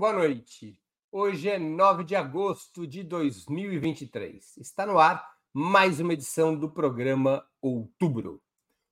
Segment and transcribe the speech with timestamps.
[0.00, 0.80] boa noite.
[1.12, 4.56] Hoje é 9 de agosto de 2023.
[4.56, 8.40] Está no ar mais uma edição do programa Outubro.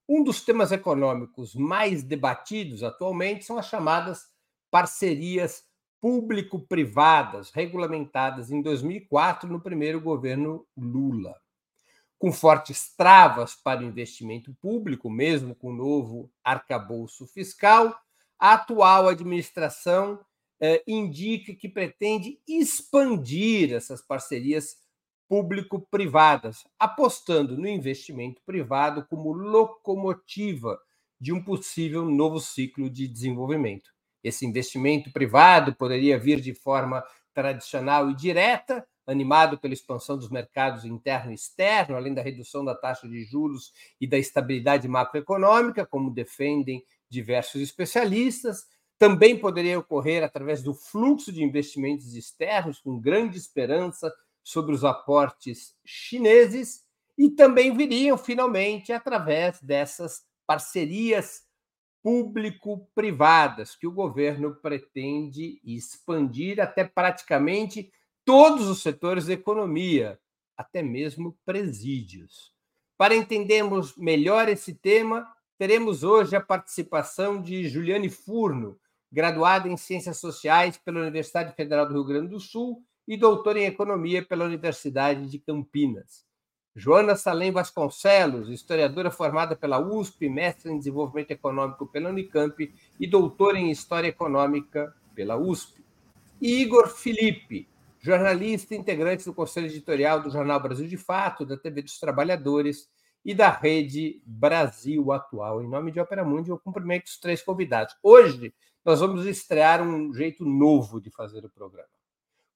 [0.06, 4.27] Um dos temas econômicos mais debatidos atualmente são as chamadas
[4.70, 5.65] parcerias
[5.98, 11.34] público-privadas, regulamentadas em 2004 no primeiro governo Lula.
[12.18, 17.98] Com fortes travas para o investimento público, mesmo com o novo arcabouço fiscal,
[18.38, 20.20] a atual administração
[20.60, 24.76] eh, indica que pretende expandir essas parcerias
[25.28, 30.78] público-privadas, apostando no investimento privado como locomotiva
[31.20, 33.90] de um possível novo ciclo de desenvolvimento.
[34.24, 40.84] Esse investimento privado poderia vir de forma tradicional e direta, animado pela expansão dos mercados
[40.84, 46.10] interno e externo, além da redução da taxa de juros e da estabilidade macroeconômica, como
[46.10, 48.66] defendem diversos especialistas.
[48.99, 55.77] Também poderia ocorrer através do fluxo de investimentos externos, com grande esperança sobre os aportes
[55.85, 56.85] chineses,
[57.16, 61.46] e também viriam, finalmente, através dessas parcerias
[62.02, 67.93] público-privadas que o governo pretende expandir até praticamente
[68.25, 70.19] todos os setores da economia,
[70.56, 72.53] até mesmo presídios.
[72.97, 75.27] Para entendermos melhor esse tema,
[75.59, 78.78] teremos hoje a participação de Juliane Furno,
[79.10, 83.65] graduada em Ciências Sociais pela Universidade Federal do Rio Grande do Sul e doutora em
[83.65, 86.26] Economia pela Universidade de Campinas.
[86.76, 93.59] Joana Salem Vasconcelos, historiadora formada pela USP, mestre em Desenvolvimento Econômico pela Unicamp e doutora
[93.59, 95.84] em História Econômica pela USP.
[96.41, 101.83] E Igor Felipe, jornalista integrante do Conselho Editorial do Jornal Brasil de Fato, da TV
[101.83, 102.88] dos Trabalhadores
[103.25, 105.62] e da Rede Brasil Atual.
[105.62, 107.97] Em nome de Opera Mundi, eu cumprimento os três convidados.
[108.03, 108.54] Hoje,
[108.88, 111.91] nós vamos estrear um jeito novo de fazer o programa,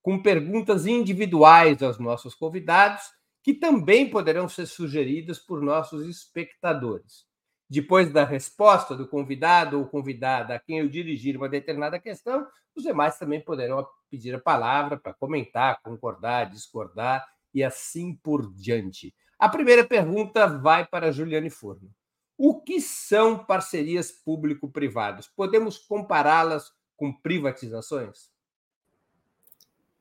[0.00, 3.02] com perguntas individuais aos nossos convidados
[3.42, 7.26] que também poderão ser sugeridas por nossos espectadores.
[7.68, 12.82] Depois da resposta do convidado ou convidada a quem eu dirigir uma determinada questão, os
[12.82, 19.14] demais também poderão pedir a palavra para comentar, concordar, discordar e assim por diante.
[19.38, 21.90] A primeira pergunta vai para Juliane Forno.
[22.36, 25.28] O que são parcerias público-privadas?
[25.28, 28.32] Podemos compará-las com privatizações?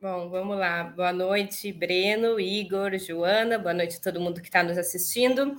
[0.01, 0.83] Bom, vamos lá.
[0.83, 3.59] Boa noite, Breno, Igor, Joana.
[3.59, 5.55] Boa noite a todo mundo que está nos assistindo.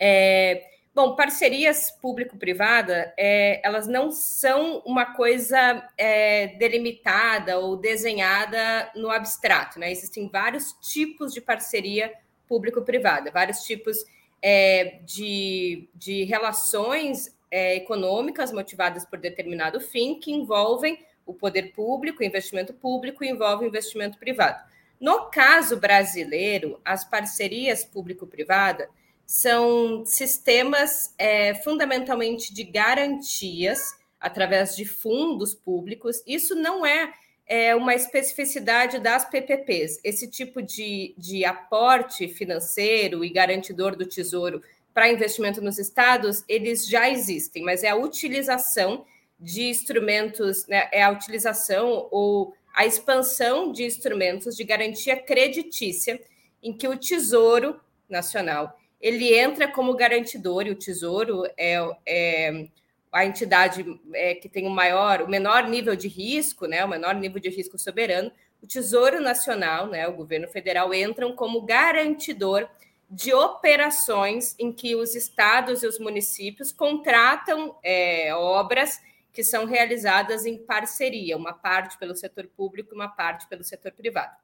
[0.00, 9.10] É, bom, parcerias público-privada, é, elas não são uma coisa é, delimitada ou desenhada no
[9.10, 9.92] abstrato, né?
[9.92, 12.12] Existem vários tipos de parceria
[12.48, 14.04] público-privada, vários tipos
[14.42, 22.22] é, de, de relações é, econômicas motivadas por determinado fim que envolvem o poder público,
[22.22, 24.66] investimento público envolve investimento privado.
[25.00, 28.88] No caso brasileiro, as parcerias público-privada
[29.26, 36.22] são sistemas é, fundamentalmente de garantias através de fundos públicos.
[36.26, 37.12] Isso não é,
[37.48, 39.98] é uma especificidade das PPPs.
[40.04, 46.86] Esse tipo de, de aporte financeiro e garantidor do tesouro para investimento nos estados, eles
[46.86, 49.06] já existem, mas é a utilização
[49.40, 56.20] de instrumentos, né, é a utilização ou a expansão de instrumentos de garantia creditícia,
[56.62, 62.68] em que o Tesouro Nacional ele entra como garantidor e o Tesouro é, é
[63.12, 67.14] a entidade é, que tem o maior, o menor nível de risco, né, o menor
[67.14, 68.30] nível de risco soberano.
[68.62, 72.68] O Tesouro Nacional, né, o governo federal entram como garantidor
[73.10, 79.00] de operações em que os estados e os municípios contratam é, obras
[79.32, 83.92] que são realizadas em parceria, uma parte pelo setor público e uma parte pelo setor
[83.92, 84.36] privado.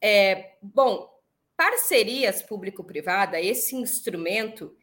[0.00, 1.08] É, bom,
[1.56, 4.76] parcerias público-privada, esse instrumento,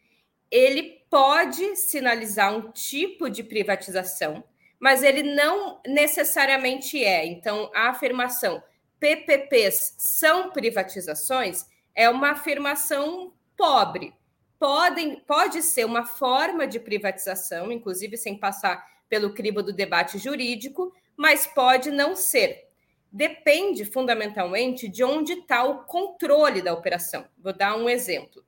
[0.52, 4.44] ele pode sinalizar um tipo de privatização,
[4.80, 7.26] mas ele não necessariamente é.
[7.26, 8.62] Então, a afirmação
[9.00, 11.66] PPPs são privatizações
[11.96, 14.14] é uma afirmação pobre,
[14.60, 20.94] podem, pode ser uma forma de privatização, inclusive sem passar pelo crivo do debate jurídico,
[21.16, 22.68] mas pode não ser.
[23.10, 27.26] Depende fundamentalmente de onde está o controle da operação.
[27.38, 28.44] Vou dar um exemplo.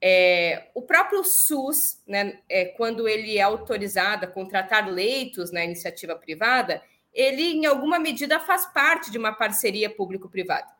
[0.00, 6.14] É, o próprio SUS, né, é, quando ele é autorizado a contratar leitos na iniciativa
[6.14, 10.78] privada, ele, em alguma medida, faz parte de uma parceria público-privada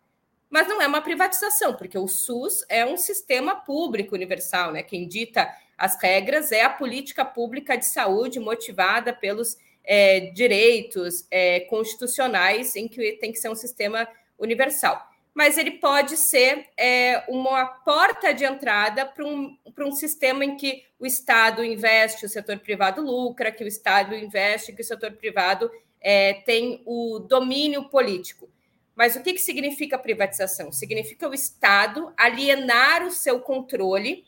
[0.50, 4.82] mas não é uma privatização, porque o SUS é um sistema público universal, né?
[4.82, 11.60] Quem dita as regras é a política pública de saúde motivada pelos é, direitos é,
[11.60, 15.07] constitucionais em que tem que ser um sistema universal.
[15.38, 20.82] Mas ele pode ser é, uma porta de entrada para um, um sistema em que
[20.98, 25.70] o Estado investe, o setor privado lucra, que o Estado investe, que o setor privado
[26.00, 28.50] é, tem o domínio político.
[28.96, 30.72] Mas o que, que significa privatização?
[30.72, 34.24] Significa o Estado alienar o seu controle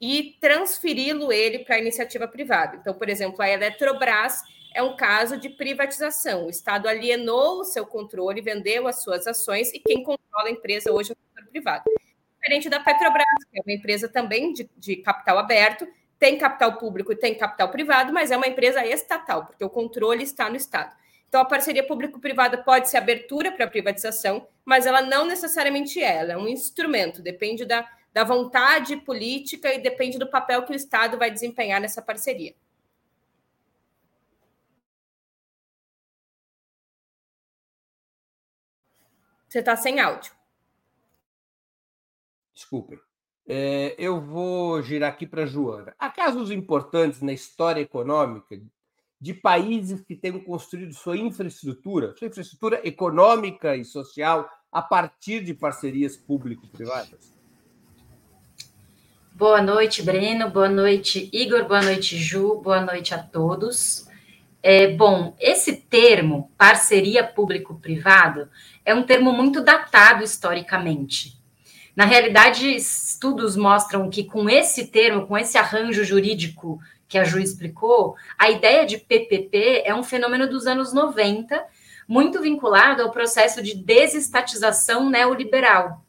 [0.00, 2.76] e transferi-lo ele para a iniciativa privada.
[2.76, 4.42] Então, por exemplo, a Eletrobras
[4.74, 6.46] é um caso de privatização.
[6.46, 10.92] O Estado alienou o seu controle, vendeu as suas ações e quem controla a empresa
[10.92, 11.84] hoje é o setor privado.
[12.36, 15.86] Diferente da Petrobras, que é uma empresa também de, de capital aberto,
[16.18, 20.22] tem capital público e tem capital privado, mas é uma empresa estatal, porque o controle
[20.22, 20.92] está no Estado.
[21.28, 26.32] Então, a parceria público-privada pode ser abertura para privatização, mas ela não necessariamente é, ela
[26.32, 31.18] é um instrumento, depende da, da vontade política e depende do papel que o Estado
[31.18, 32.54] vai desempenhar nessa parceria.
[39.48, 40.32] Você está sem áudio.
[42.52, 43.00] Desculpem.
[43.46, 45.94] É, eu vou girar aqui para a Joana.
[45.98, 48.60] Há casos importantes na história econômica
[49.18, 55.54] de países que tenham construído sua infraestrutura, sua infraestrutura econômica e social a partir de
[55.54, 57.37] parcerias público-privadas?
[59.38, 60.50] Boa noite, Breno.
[60.50, 61.64] Boa noite, Igor.
[61.64, 62.56] Boa noite, Ju.
[62.56, 64.08] Boa noite a todos.
[64.60, 68.48] É, bom, esse termo, parceria público-privado,
[68.84, 71.40] é um termo muito datado historicamente.
[71.94, 77.38] Na realidade, estudos mostram que com esse termo, com esse arranjo jurídico que a Ju
[77.38, 81.64] explicou, a ideia de PPP é um fenômeno dos anos 90,
[82.08, 86.02] muito vinculado ao processo de desestatização neoliberal.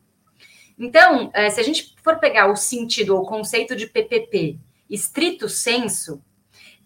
[0.79, 4.57] Então, eh, se a gente for pegar o sentido ou o conceito de PPP
[4.89, 6.23] estrito senso,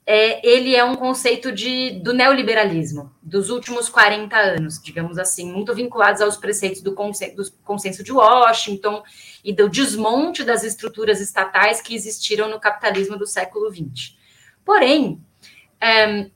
[0.05, 5.73] é, ele é um conceito de, do neoliberalismo dos últimos 40 anos, digamos assim, muito
[5.73, 9.01] vinculados aos preceitos do do consenso de Washington
[9.43, 14.17] e do desmonte das estruturas estatais que existiram no capitalismo do século XX.
[14.65, 15.21] Porém,
[15.79, 16.29] é,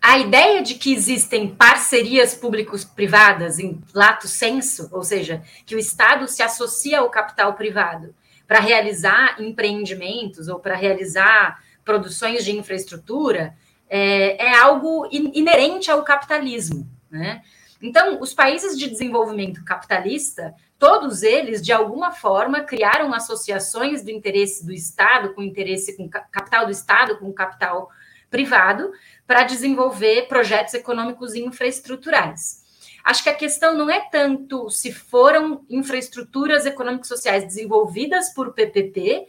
[0.00, 6.28] a ideia de que existem parcerias públicos-privadas em lato senso, ou seja, que o Estado
[6.28, 8.14] se associa ao capital privado
[8.46, 13.54] para realizar empreendimentos ou para realizar produções de infraestrutura
[13.90, 17.42] é, é algo inerente ao capitalismo, né?
[17.80, 24.66] Então, os países de desenvolvimento capitalista, todos eles, de alguma forma, criaram associações do interesse
[24.66, 27.88] do Estado com interesse com capital do Estado com capital
[28.30, 28.92] privado
[29.26, 32.66] para desenvolver projetos econômicos e infraestruturais.
[33.04, 39.26] Acho que a questão não é tanto se foram infraestruturas econômicas sociais desenvolvidas por PPP,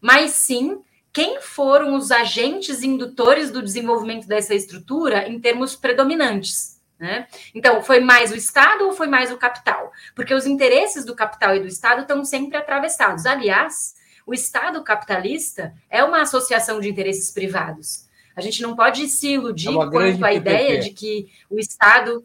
[0.00, 0.82] mas sim
[1.12, 6.80] quem foram os agentes indutores do desenvolvimento dessa estrutura em termos predominantes.
[6.98, 7.26] Né?
[7.54, 9.92] Então, foi mais o Estado ou foi mais o capital?
[10.14, 13.26] Porque os interesses do capital e do Estado estão sempre atravessados.
[13.26, 13.94] Aliás,
[14.24, 18.06] o Estado capitalista é uma associação de interesses privados.
[18.36, 22.24] A gente não pode se iludir é quanto à ideia de que o Estado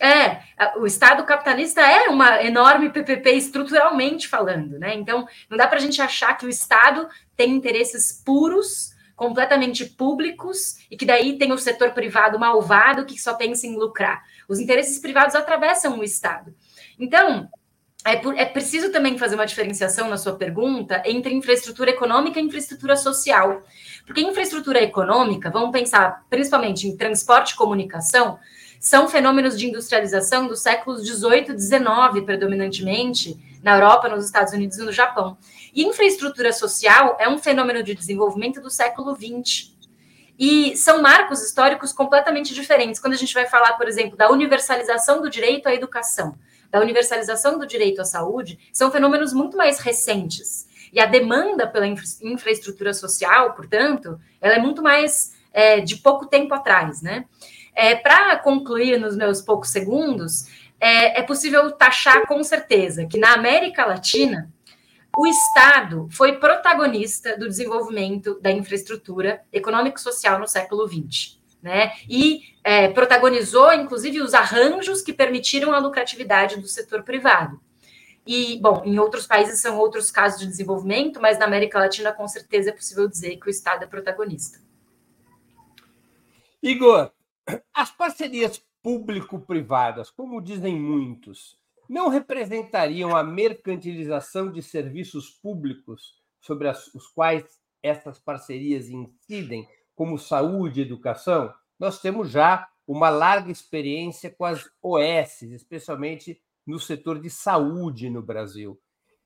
[0.00, 0.42] é,
[0.78, 4.96] o Estado capitalista é uma enorme PPP estruturalmente falando, né?
[4.96, 10.78] Então, não dá para a gente achar que o Estado tem interesses puros, completamente públicos,
[10.90, 14.24] e que daí tem o setor privado malvado que só pensa em lucrar.
[14.48, 16.52] Os interesses privados atravessam o Estado.
[16.98, 17.48] Então,
[18.04, 22.42] é, por, é, preciso também fazer uma diferenciação na sua pergunta entre infraestrutura econômica e
[22.42, 23.62] infraestrutura social.
[24.06, 28.38] Porque infraestrutura econômica, vamos pensar principalmente em transporte e comunicação,
[28.80, 34.76] são fenômenos de industrialização dos séculos 18 e 19, predominantemente, na Europa, nos Estados Unidos
[34.76, 35.38] e no Japão.
[35.72, 39.72] E infraestrutura social é um fenômeno de desenvolvimento do século 20.
[40.36, 43.00] E são marcos históricos completamente diferentes.
[43.00, 46.34] Quando a gente vai falar, por exemplo, da universalização do direito à educação,
[46.68, 50.66] da universalização do direito à saúde, são fenômenos muito mais recentes.
[50.92, 56.26] E a demanda pela infra infraestrutura social, portanto, ela é muito mais é, de pouco
[56.26, 57.24] tempo atrás, né?
[57.74, 60.46] É, Para concluir nos meus poucos segundos,
[60.78, 64.52] é, é possível taxar com certeza que na América Latina
[65.16, 71.38] o Estado foi protagonista do desenvolvimento da infraestrutura econômico-social no século XX.
[71.62, 71.92] Né?
[72.08, 77.60] E é, protagonizou, inclusive, os arranjos que permitiram a lucratividade do setor privado.
[78.26, 82.26] E, bom, em outros países são outros casos de desenvolvimento, mas na América Latina, com
[82.28, 84.60] certeza, é possível dizer que o Estado é protagonista.
[86.62, 87.10] Igor,
[87.74, 96.86] as parcerias público-privadas, como dizem muitos, não representariam a mercantilização de serviços públicos sobre as,
[96.94, 97.44] os quais
[97.82, 101.52] essas parcerias incidem, como saúde e educação?
[101.82, 108.22] nós temos já uma larga experiência com as OS, especialmente no setor de saúde no
[108.22, 108.80] Brasil.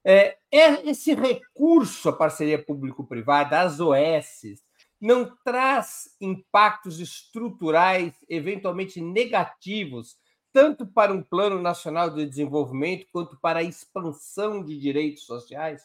[0.05, 4.63] É, é esse recurso à parceria público-privada, as OS,
[5.01, 10.17] não traz impactos estruturais, eventualmente negativos,
[10.53, 15.83] tanto para um plano nacional de desenvolvimento quanto para a expansão de direitos sociais?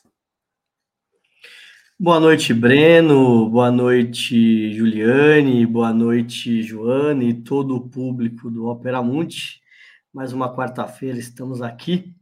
[2.00, 3.48] Boa noite, Breno.
[3.50, 5.66] Boa noite, Juliane.
[5.66, 9.61] Boa noite, Joana e todo o público do Opera Mundi.
[10.14, 12.14] Mais uma quarta-feira estamos aqui.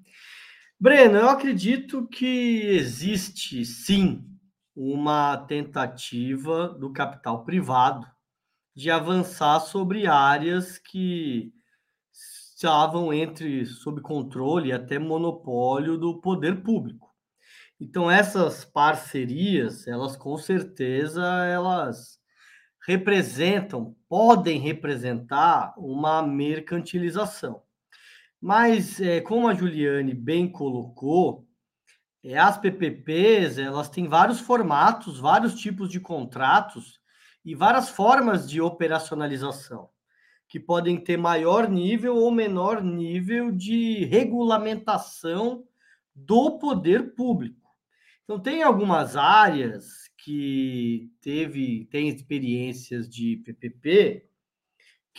[0.79, 4.23] Breno, eu acredito que existe sim
[4.75, 8.05] uma tentativa do capital privado
[8.75, 11.51] de avançar sobre áreas que
[12.13, 17.11] estavam entre sob controle e até monopólio do poder público.
[17.81, 22.19] Então essas parcerias, elas com certeza elas
[22.85, 27.67] representam, podem representar uma mercantilização.
[28.41, 31.47] Mas é, como a Juliane bem colocou,
[32.23, 36.99] é, as PPPs elas têm vários formatos, vários tipos de contratos
[37.43, 39.89] e várias formas de operacionalização
[40.47, 45.63] que podem ter maior nível ou menor nível de regulamentação
[46.15, 47.69] do poder público.
[48.23, 54.28] Então, tem algumas áreas que teve, tem experiências de PPP,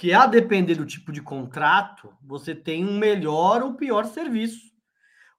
[0.01, 4.73] que a depender do tipo de contrato, você tem um melhor ou pior serviço.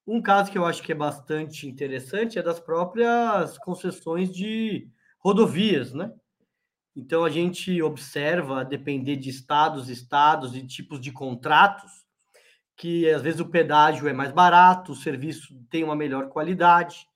[0.05, 4.87] Um caso que eu acho que é bastante interessante é das próprias concessões de
[5.17, 6.13] rodovias, né?
[6.95, 11.91] Então a gente observa, a depender de estados, estados e tipos de contratos,
[12.77, 17.07] que às vezes o pedágio é mais barato, o serviço tem uma melhor qualidade.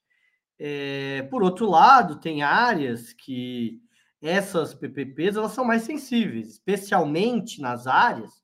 [0.57, 3.84] É, por outro lado, tem áreas que
[4.22, 8.43] essas PPPs elas são mais sensíveis, especialmente nas áreas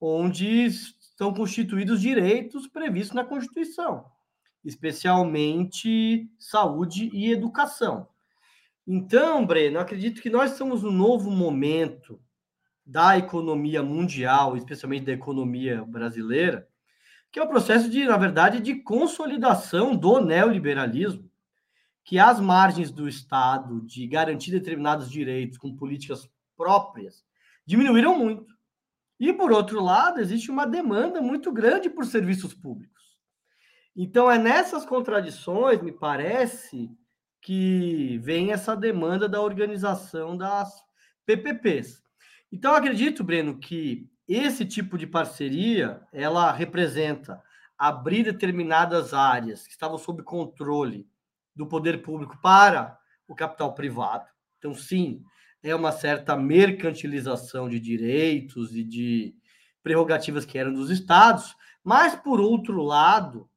[0.00, 4.04] onde estão constituídos direitos previstos na Constituição,
[4.64, 8.08] especialmente saúde e educação.
[8.86, 12.20] Então, Breno, acredito que nós estamos num novo momento
[12.86, 16.66] da economia mundial, especialmente da economia brasileira,
[17.30, 21.27] que é o processo de, na verdade, de consolidação do neoliberalismo
[22.08, 27.22] que as margens do Estado de garantir determinados direitos com políticas próprias
[27.66, 28.46] diminuíram muito.
[29.20, 33.18] E, por outro lado, existe uma demanda muito grande por serviços públicos.
[33.94, 36.90] Então, é nessas contradições, me parece,
[37.42, 40.82] que vem essa demanda da organização das
[41.26, 42.02] PPPs.
[42.50, 47.38] Então, acredito, Breno, que esse tipo de parceria, ela representa
[47.76, 51.06] abrir determinadas áreas que estavam sob controle
[51.58, 52.96] do poder público para
[53.26, 54.24] o capital privado.
[54.58, 55.24] Então, sim,
[55.60, 59.34] é uma certa mercantilização de direitos e de
[59.82, 63.50] prerrogativas que eram dos estados, mas, por outro lado,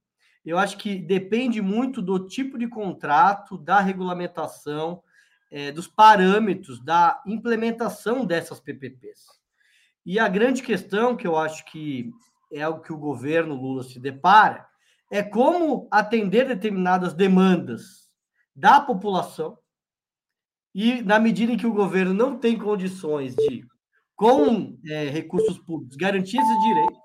[0.43, 5.03] eu acho que depende muito do tipo de contrato, da regulamentação,
[5.51, 9.27] é, dos parâmetros, da implementação dessas PPPs.
[10.03, 12.10] E a grande questão que eu acho que
[12.51, 14.70] é o que o governo Lula se depara
[15.12, 18.10] é como atender determinadas demandas
[18.56, 19.58] da população
[20.74, 23.65] e, na medida em que o governo não tem condições de,
[24.15, 27.00] com é, recursos públicos, garantir esse direito,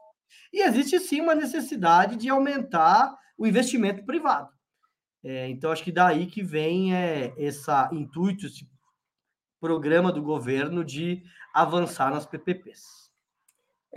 [0.52, 4.48] e existe sim uma necessidade de aumentar o investimento privado.
[5.24, 8.68] É, então, acho que daí que vem é, esse intuito, esse
[9.60, 13.05] programa do governo de avançar nas PPPs.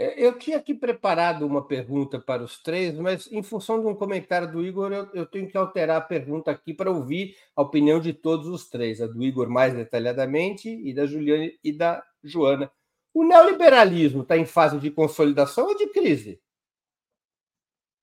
[0.02, 3.94] É, eu tinha aqui preparado uma pergunta para os três, mas em função de um
[3.94, 8.00] comentário do Igor, eu, eu tenho que alterar a pergunta aqui para ouvir a opinião
[8.00, 12.72] de todos os três, a do Igor mais detalhadamente, e da Juliane e da Joana.
[13.14, 16.42] O neoliberalismo está em fase de consolidação ou de crise?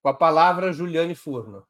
[0.03, 1.67] Com a palavra, Juliane Furno.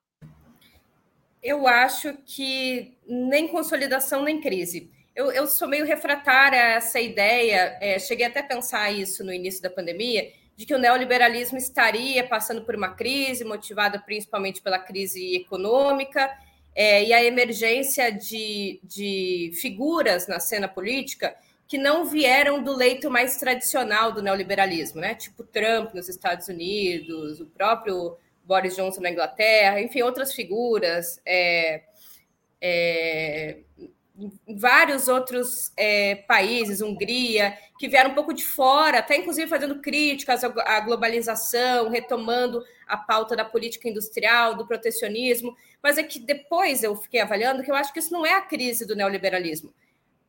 [1.40, 7.76] Eu acho que nem consolidação nem crise eu, eu sou meio refratária a essa ideia,
[7.80, 12.22] é, cheguei até a pensar isso no início da pandemia, de que o neoliberalismo estaria
[12.26, 16.30] passando por uma crise, motivada principalmente pela crise econômica,
[16.74, 21.34] é, e a emergência de, de figuras na cena política
[21.66, 25.14] que não vieram do leito mais tradicional do neoliberalismo, né?
[25.14, 31.20] Tipo Trump nos Estados Unidos, o próprio Boris Johnson na Inglaterra, enfim, outras figuras.
[31.26, 31.82] É,
[32.60, 33.58] é,
[34.48, 40.42] vários outros é, países, Hungria, que vieram um pouco de fora, até inclusive fazendo críticas
[40.42, 45.56] à globalização, retomando a pauta da política industrial, do protecionismo.
[45.82, 48.40] Mas é que depois eu fiquei avaliando que eu acho que isso não é a
[48.40, 49.72] crise do neoliberalismo.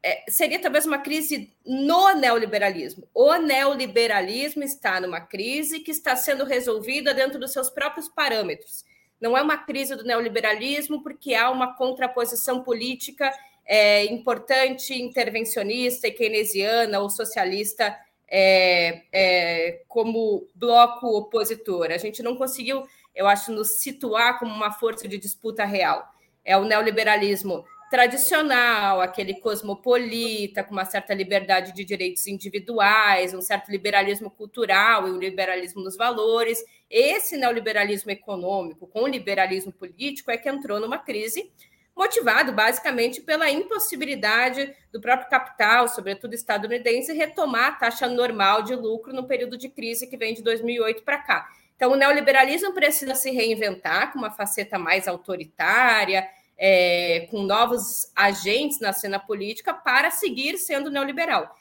[0.03, 3.07] é, seria talvez uma crise no neoliberalismo.
[3.13, 8.85] O neoliberalismo está numa crise que está sendo resolvida dentro dos seus próprios parâmetros.
[9.19, 13.31] Não é uma crise do neoliberalismo porque há uma contraposição política
[13.67, 17.95] é, importante, intervencionista e keynesiana ou socialista
[18.29, 21.91] é, é, como bloco opositor.
[21.91, 22.83] A gente não conseguiu,
[23.13, 26.05] eu acho, nos situar como uma força de disputa real.
[26.45, 33.69] É o neoliberalismo tradicional, aquele cosmopolita, com uma certa liberdade de direitos individuais, um certo
[33.69, 36.63] liberalismo cultural e um liberalismo nos valores.
[36.89, 41.51] Esse neoliberalismo econômico com o liberalismo político é que entrou numa crise
[41.97, 49.11] motivado basicamente pela impossibilidade do próprio capital, sobretudo estadunidense, retomar a taxa normal de lucro
[49.11, 51.49] no período de crise que vem de 2008 para cá.
[51.75, 56.27] Então, o neoliberalismo precisa se reinventar com uma faceta mais autoritária,
[56.57, 61.55] é, com novos agentes na cena política para seguir sendo neoliberal.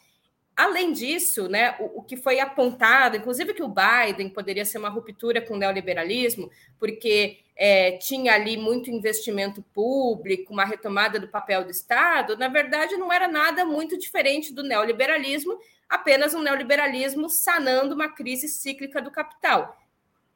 [0.56, 4.88] Além disso, né, o, o, que foi apontado, inclusive que o Biden poderia ser uma
[4.88, 11.62] ruptura com o neoliberalismo, porque é, tinha ali muito investimento público, uma retomada do papel
[11.62, 17.94] do Estado, na verdade não era nada muito diferente do neoliberalismo, apenas um neoliberalismo sanando
[17.94, 19.76] uma crise cíclica do capital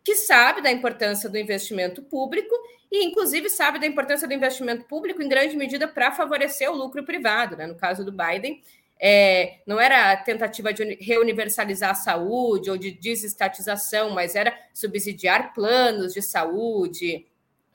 [0.02, 2.54] que sabe da importância do investimento público
[2.90, 7.04] e, inclusive, sabe da importância do investimento público em grande medida para favorecer o lucro
[7.04, 7.56] privado.
[7.56, 7.66] Né?
[7.66, 8.62] No caso do Biden,
[9.00, 16.12] é, não era tentativa de reuniversalizar a saúde ou de desestatização, mas era subsidiar planos
[16.12, 17.26] de saúde,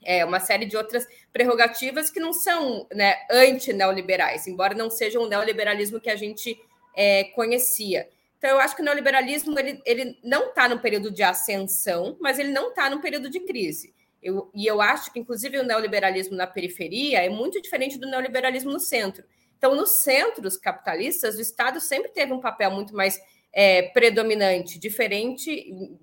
[0.03, 5.27] é, uma série de outras prerrogativas que não são né, anti-neoliberais, embora não sejam o
[5.27, 6.55] neoliberalismo que a gente
[6.95, 8.07] é, conhecia.
[8.37, 12.37] Então, eu acho que o neoliberalismo ele, ele não está no período de ascensão, mas
[12.37, 13.95] ele não está no período de crise.
[14.21, 18.71] Eu, e eu acho que, inclusive, o neoliberalismo na periferia é muito diferente do neoliberalismo
[18.71, 19.23] no centro.
[19.57, 23.19] Então, nos centros capitalistas, o Estado sempre teve um papel muito mais
[23.55, 25.49] é, predominante, diferente,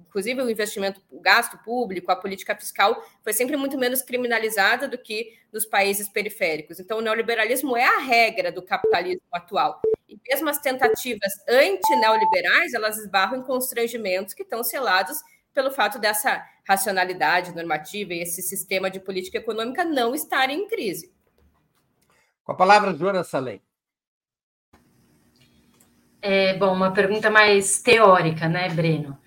[0.06, 4.96] inclusive o investimento, o gasto público, a política fiscal foi sempre muito menos criminalizada do
[4.96, 6.80] que nos países periféricos.
[6.80, 9.82] Então, o neoliberalismo é a regra do capitalismo atual.
[10.08, 15.18] E mesmo as tentativas anti-neoliberais, elas esbarram em constrangimentos que estão selados
[15.52, 21.11] pelo fato dessa racionalidade normativa e esse sistema de política econômica não estarem em crise.
[22.44, 23.62] Com a palavra, Joana Salem.
[26.20, 29.18] É, bom, uma pergunta mais teórica, né, Breno?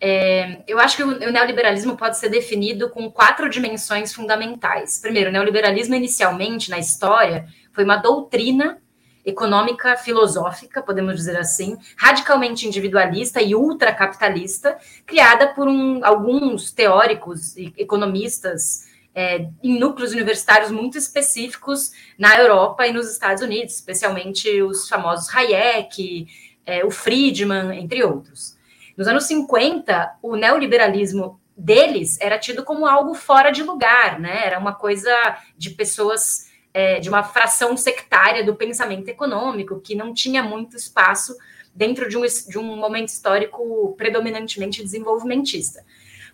[0.00, 4.98] É, eu acho que o, neoliberalismo pode ser definido com quatro dimensões fundamentais.
[4.98, 8.80] Primeiro, o neoliberalismo, inicialmente, na história, foi uma doutrina
[9.24, 17.72] econômica filosófica, podemos dizer assim, radicalmente individualista e ultracapitalista, criada por um, alguns teóricos e
[17.76, 24.88] economistas é, em núcleos universitários muito específicos na Europa e nos Estados Unidos, especialmente os
[24.88, 26.26] famosos Hayek,
[26.64, 28.56] é, o Friedman, entre outros.
[28.96, 34.46] Nos anos 50, o neoliberalismo deles era tido como algo fora de lugar, né?
[34.46, 35.10] Era uma coisa
[35.56, 41.36] de pessoas é, de uma fração sectária do pensamento econômico que não tinha muito espaço
[41.74, 45.84] dentro de um, de um momento histórico predominantemente desenvolvimentista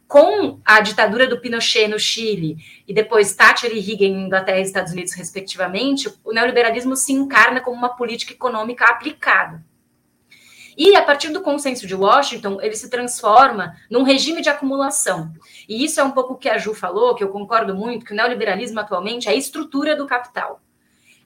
[0.09, 4.63] com a ditadura do Pinochet no Chile e depois Thatcher e Reagan em Inglaterra e
[4.63, 9.65] Estados Unidos, respectivamente, o neoliberalismo se encarna como uma política econômica aplicada.
[10.77, 15.33] E a partir do consenso de Washington, ele se transforma num regime de acumulação.
[15.67, 18.13] E isso é um pouco o que a Ju falou, que eu concordo muito, que
[18.13, 20.61] o neoliberalismo atualmente é a estrutura do capital.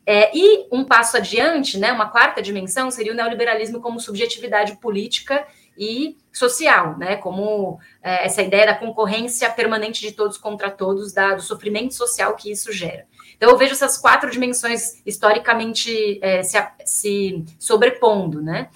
[0.06, 5.46] É, e um passo adiante, né, uma quarta dimensão, seria o neoliberalismo como subjetividade política
[5.76, 7.16] e social, né?
[7.16, 12.34] Como é, essa ideia da concorrência permanente de todos contra todos, da, do sofrimento social
[12.36, 13.06] que isso gera.
[13.36, 18.68] Então, eu vejo essas quatro dimensões historicamente é, se, se, sobrepondo, né?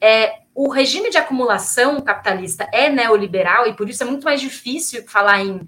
[0.00, 5.04] É, o regime de acumulação capitalista é neoliberal e por isso é muito mais difícil
[5.08, 5.66] falar em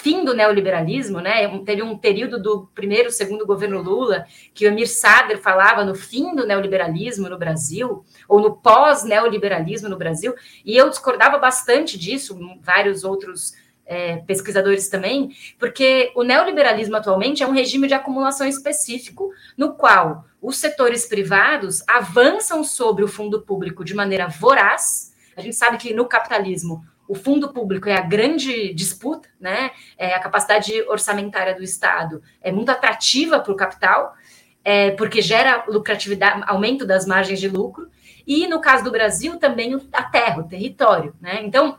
[0.00, 1.46] fim do neoliberalismo, né?
[1.64, 6.34] Teve um período do primeiro, segundo governo Lula que o Emir Sader falava no fim
[6.34, 10.34] do neoliberalismo no Brasil ou no pós-neoliberalismo no Brasil,
[10.64, 13.52] e eu discordava bastante disso, vários outros
[13.84, 20.26] é, pesquisadores também, porque o neoliberalismo atualmente é um regime de acumulação específico, no qual
[20.40, 25.14] os setores privados avançam sobre o fundo público de maneira voraz.
[25.36, 29.70] A gente sabe que no capitalismo o fundo público é a grande disputa, né?
[29.96, 34.14] É, a capacidade orçamentária do Estado é muito atrativa para o capital,
[34.62, 37.88] é, porque gera lucratividade, aumento das margens de lucro,
[38.26, 41.40] e no caso do Brasil também a terra, o território, né?
[41.42, 41.78] Então,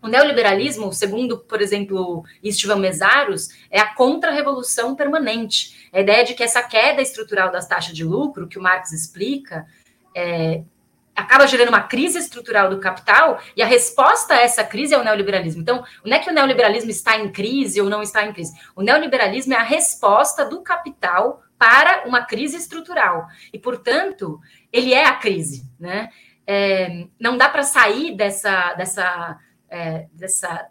[0.00, 5.88] O neoliberalismo, segundo, por exemplo, Istvan Mesaros, é a contra-revolução permanente.
[5.92, 9.66] A ideia de que essa queda estrutural das taxas de lucro, que o Marx explica,
[10.14, 10.62] é,
[11.18, 15.04] acaba gerando uma crise estrutural do capital, e a resposta a essa crise é o
[15.04, 15.62] neoliberalismo.
[15.62, 18.52] Então, não é que o neoliberalismo está em crise ou não está em crise.
[18.74, 23.26] O neoliberalismo é a resposta do capital para uma crise estrutural.
[23.52, 24.40] E, portanto,
[24.72, 25.68] ele é a crise.
[25.78, 26.08] Né?
[26.46, 30.68] É, não dá para sair dessa, dessa é, dessa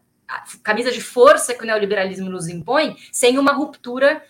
[0.62, 4.22] camisa de força que o neoliberalismo nos impõe sem uma ruptura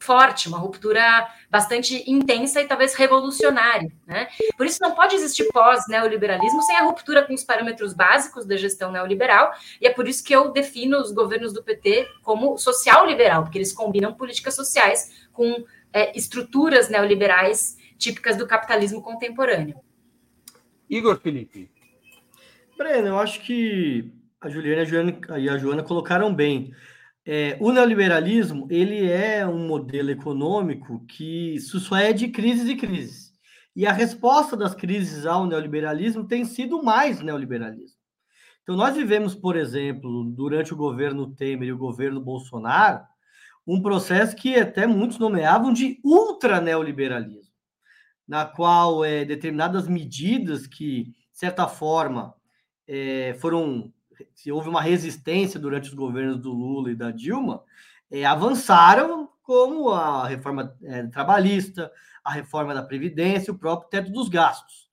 [0.00, 3.92] forte, uma ruptura bastante intensa e talvez revolucionária.
[4.06, 4.28] Né?
[4.56, 8.90] Por isso, não pode existir pós-neoliberalismo sem a ruptura com os parâmetros básicos da gestão
[8.90, 13.58] neoliberal, e é por isso que eu defino os governos do PT como social-liberal, porque
[13.58, 19.76] eles combinam políticas sociais com é, estruturas neoliberais típicas do capitalismo contemporâneo.
[20.88, 21.70] Igor Felipe,
[22.76, 24.10] Breno, eu acho que
[24.40, 24.82] a Juliana
[25.38, 26.74] e a Joana colocaram bem.
[27.26, 33.30] É, o neoliberalismo ele é um modelo econômico que só é de crises e crises.
[33.76, 37.98] E a resposta das crises ao neoliberalismo tem sido mais neoliberalismo.
[38.62, 43.04] Então, nós vivemos, por exemplo, durante o governo Temer e o governo Bolsonaro,
[43.66, 47.52] um processo que até muitos nomeavam de ultra-neoliberalismo,
[48.26, 52.34] na qual é, determinadas medidas que, de certa forma,
[52.86, 53.92] é, foram
[54.34, 57.62] se houve uma resistência durante os governos do Lula e da Dilma,
[58.10, 61.90] é, avançaram como a reforma é, trabalhista,
[62.24, 64.90] a reforma da Previdência, o próprio teto dos gastos.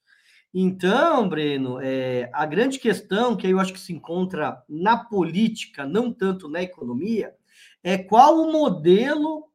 [0.53, 6.11] Então, Breno, é, a grande questão que eu acho que se encontra na política, não
[6.11, 7.35] tanto na economia,
[7.83, 9.47] é qual o modelo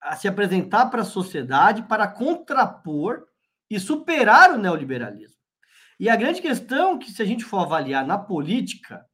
[0.00, 3.24] a se apresentar para a sociedade para contrapor
[3.70, 5.40] e superar o neoliberalismo.
[5.98, 9.06] E a grande questão que, se a gente for avaliar na política,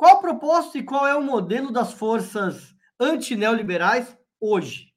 [0.00, 4.94] qual a proposta e qual é o modelo das forças antineoliberais hoje?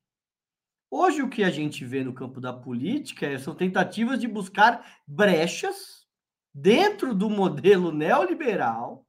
[0.89, 5.01] Hoje, o que a gente vê no campo da política é, são tentativas de buscar
[5.05, 6.07] brechas
[6.53, 9.05] dentro do modelo neoliberal,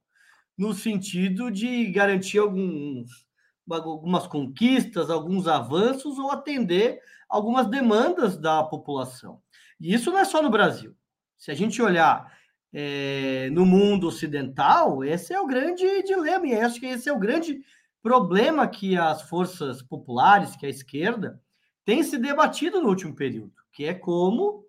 [0.57, 3.25] no sentido de garantir alguns,
[3.71, 9.41] algumas conquistas, alguns avanços ou atender algumas demandas da população.
[9.79, 10.93] E isso não é só no Brasil.
[11.37, 12.29] Se a gente olhar
[12.77, 17.17] é, no mundo ocidental, esse é o grande dilema, e acho que esse é o
[17.17, 17.61] grande
[18.03, 21.41] problema que as forças populares, que a esquerda,
[21.85, 24.65] tem se debatido no último período, que é como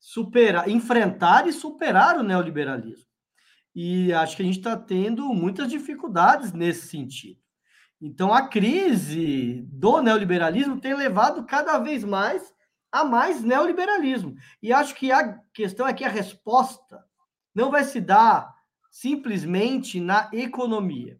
[0.00, 3.06] superar, enfrentar e superar o neoliberalismo.
[3.72, 7.38] E acho que a gente está tendo muitas dificuldades nesse sentido.
[8.00, 12.52] Então, a crise do neoliberalismo tem levado cada vez mais
[12.90, 14.34] a mais neoliberalismo.
[14.60, 17.00] E acho que a questão é que a resposta
[17.54, 18.54] não vai se dar
[18.90, 21.18] simplesmente na economia,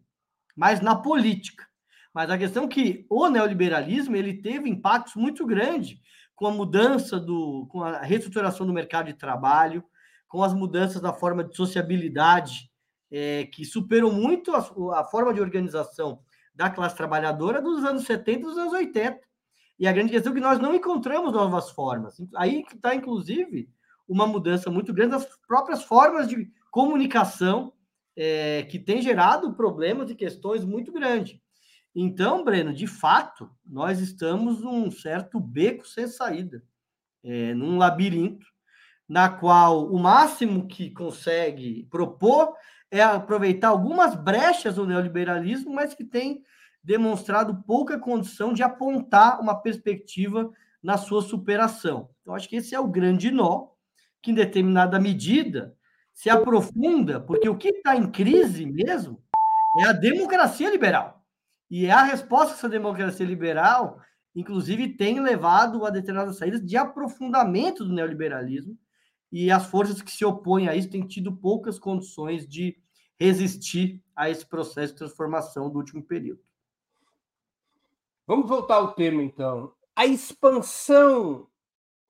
[0.55, 1.65] mas na política.
[2.13, 5.99] Mas a questão é que o neoliberalismo ele teve impactos muito grandes
[6.35, 9.83] com a mudança do, com a reestruturação do mercado de trabalho,
[10.27, 12.69] com as mudanças da forma de sociabilidade,
[13.11, 16.19] é, que superou muito a, a forma de organização
[16.53, 19.19] da classe trabalhadora dos anos 70 e dos anos 80.
[19.77, 22.17] E a grande questão é que nós não encontramos novas formas.
[22.35, 23.69] Aí está, inclusive,
[24.07, 27.73] uma mudança muito grande das próprias formas de comunicação
[28.15, 31.39] é, que tem gerado problemas e questões muito grandes.
[31.93, 36.61] Então, Breno, de fato, nós estamos num certo beco sem saída,
[37.23, 38.45] é, num labirinto,
[39.07, 42.53] na qual o máximo que consegue propor
[42.91, 46.43] é aproveitar algumas brechas do neoliberalismo, mas que tem
[46.83, 50.51] demonstrado pouca condição de apontar uma perspectiva
[50.83, 52.09] na sua superação.
[52.21, 53.69] Então, acho que esse é o grande nó,
[54.25, 55.77] que em determinada medida
[56.11, 59.23] se aprofunda, porque o que está em crise mesmo
[59.79, 61.23] é a democracia liberal.
[61.69, 64.01] E é a resposta essa democracia liberal,
[64.35, 68.75] inclusive, tem levado a determinadas saídas de aprofundamento do neoliberalismo,
[69.31, 72.75] e as forças que se opõem a isso têm tido poucas condições de
[73.19, 76.41] resistir a esse processo de transformação do último período.
[78.25, 79.71] Vamos voltar ao tema, então.
[79.95, 81.47] A expansão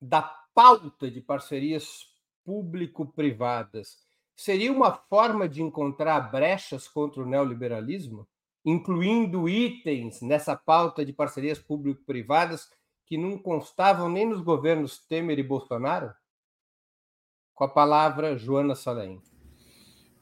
[0.02, 2.08] da pauta de parcerias
[2.46, 3.98] público-privadas
[4.34, 8.26] seria uma forma de encontrar brechas contra o neoliberalismo,
[8.64, 12.70] incluindo itens nessa pauta de parcerias público-privadas
[13.06, 16.14] que não constavam nem nos governos Temer e Bolsonaro?
[17.54, 19.22] Com a palavra, Joana Salem.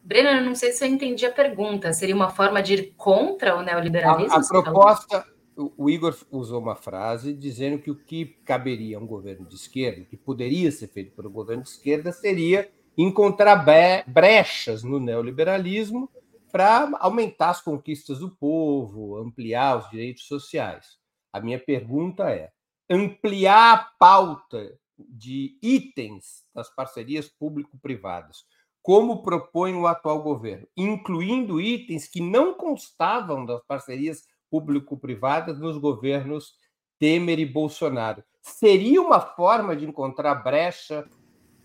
[0.04, 1.94] Breno, eu não sei se eu entendi a pergunta.
[1.94, 4.34] Seria uma forma de ir contra o neoliberalismo?
[4.34, 9.08] A, a proposta, o Igor usou uma frase dizendo que o que caberia a um
[9.08, 13.66] governo de esquerda, que poderia ser feito por um governo de esquerda, seria encontrar
[14.08, 16.10] brechas no neoliberalismo
[16.52, 20.98] para aumentar as conquistas do povo, ampliar os direitos sociais.
[21.32, 22.52] A minha pergunta é:
[22.90, 28.46] ampliar a pauta de itens das parcerias público-privadas,
[28.82, 36.54] como propõe o atual governo, incluindo itens que não constavam das parcerias público-privadas nos governos
[37.00, 38.24] Temer e Bolsonaro.
[38.40, 41.06] Seria uma forma de encontrar brecha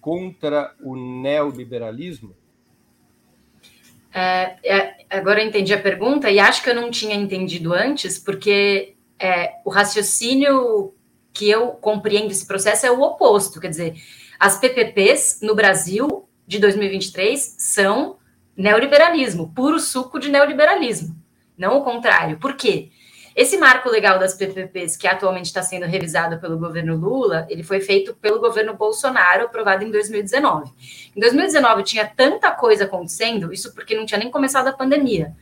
[0.00, 2.34] contra o neoliberalismo?
[4.10, 8.18] É, é, agora eu entendi a pergunta e acho que eu não tinha entendido antes,
[8.18, 10.94] porque é, o raciocínio
[11.30, 13.60] que eu compreendo esse processo é o oposto.
[13.60, 13.94] Quer dizer,
[14.40, 18.16] as PPPs no Brasil de 2023 são
[18.56, 21.17] neoliberalismo, puro suco de neoliberalismo,
[21.58, 22.38] não o contrário.
[22.38, 22.90] Por quê?
[23.38, 27.80] Esse marco legal das PPPs, que atualmente está sendo revisado pelo governo Lula, ele foi
[27.80, 30.72] feito pelo governo Bolsonaro, aprovado em 2019.
[31.14, 35.36] Em 2019 tinha tanta coisa acontecendo, isso porque não tinha nem começado a pandemia.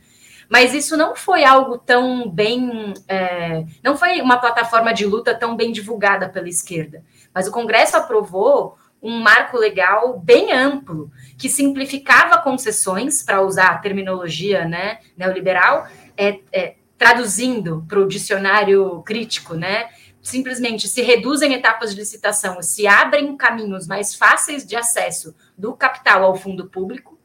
[0.47, 2.93] Mas isso não foi algo tão bem.
[3.07, 7.03] É, não foi uma plataforma de luta tão bem divulgada pela esquerda.
[7.33, 13.77] Mas o Congresso aprovou um marco legal bem amplo, que simplificava concessões, para usar a
[13.77, 19.89] terminologia né, neoliberal, é, é, traduzindo para o dicionário crítico, né?
[20.21, 26.23] Simplesmente se reduzem etapas de licitação, se abrem caminhos mais fáceis de acesso do capital
[26.23, 27.17] ao fundo público,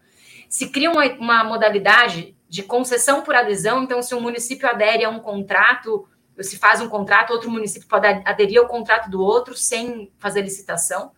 [0.48, 5.09] se cria uma, uma modalidade de concessão por adesão, então, se um município adere a
[5.09, 6.07] um contrato,
[6.38, 11.12] se faz um contrato, outro município pode aderir ao contrato do outro sem fazer licitação.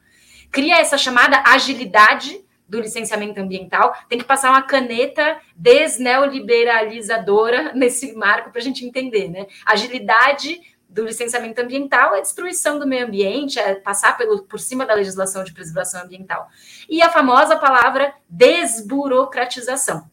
[0.52, 8.50] Cria essa chamada agilidade do licenciamento ambiental, tem que passar uma caneta desneoliberalizadora nesse marco
[8.50, 9.46] para a gente entender, né?
[9.66, 14.94] Agilidade do licenciamento ambiental é destruição do meio ambiente, é passar pelo, por cima da
[14.94, 16.48] legislação de preservação ambiental.
[16.88, 20.08] E a famosa palavra desburocratização.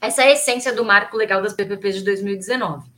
[0.00, 2.88] Essa é a essência do marco legal das PPPs de 2019,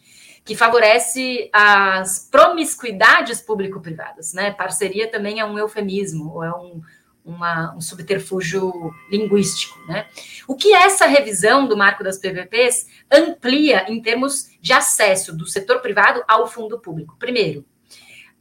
[0.45, 4.51] que favorece as promiscuidades público-privadas, né?
[4.51, 6.83] Parceria também é um eufemismo, ou é um,
[7.25, 9.79] uma, um subterfúgio linguístico.
[9.87, 10.07] Né?
[10.47, 15.81] O que essa revisão do marco das PPPs amplia em termos de acesso do setor
[15.81, 17.17] privado ao fundo público?
[17.19, 17.65] Primeiro,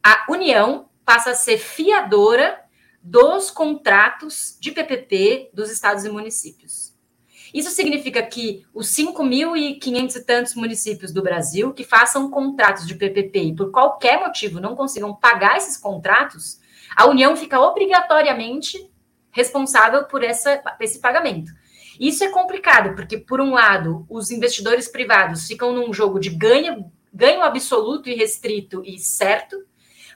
[0.02, 2.60] a União passa a ser fiadora
[3.02, 6.92] dos contratos de PPP dos estados e municípios.
[7.52, 13.38] Isso significa que os 5.500 e tantos municípios do Brasil que façam contratos de PPP
[13.42, 16.61] e por qualquer motivo não consigam pagar esses contratos,
[16.96, 18.90] a União fica obrigatoriamente
[19.30, 21.52] responsável por essa, esse pagamento.
[21.98, 26.90] Isso é complicado, porque, por um lado, os investidores privados ficam num jogo de ganho,
[27.12, 29.56] ganho absoluto e restrito e certo.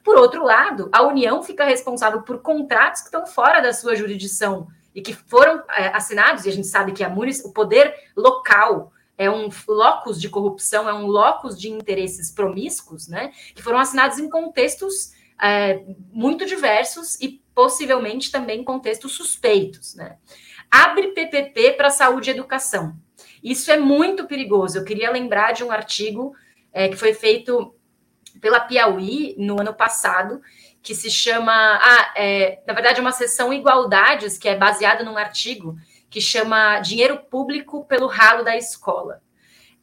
[0.03, 4.69] Por outro lado, a União fica responsável por contratos que estão fora da sua jurisdição
[4.95, 9.31] e que foram é, assinados, e a gente sabe que a o poder local é
[9.31, 13.33] um locus de corrupção, é um locus de interesses promíscuos, né?
[13.55, 19.95] Que foram assinados em contextos é, muito diversos e possivelmente também contextos suspeitos.
[19.95, 20.17] Né?
[20.71, 22.97] Abre PPP para saúde e educação.
[23.43, 24.79] Isso é muito perigoso.
[24.79, 26.35] Eu queria lembrar de um artigo
[26.73, 27.75] é, que foi feito
[28.41, 30.43] pela Piauí no ano passado,
[30.83, 35.17] que se chama, ah, é, na verdade, é uma sessão Igualdades, que é baseada num
[35.17, 35.77] artigo
[36.09, 39.23] que chama Dinheiro Público pelo Ralo da Escola.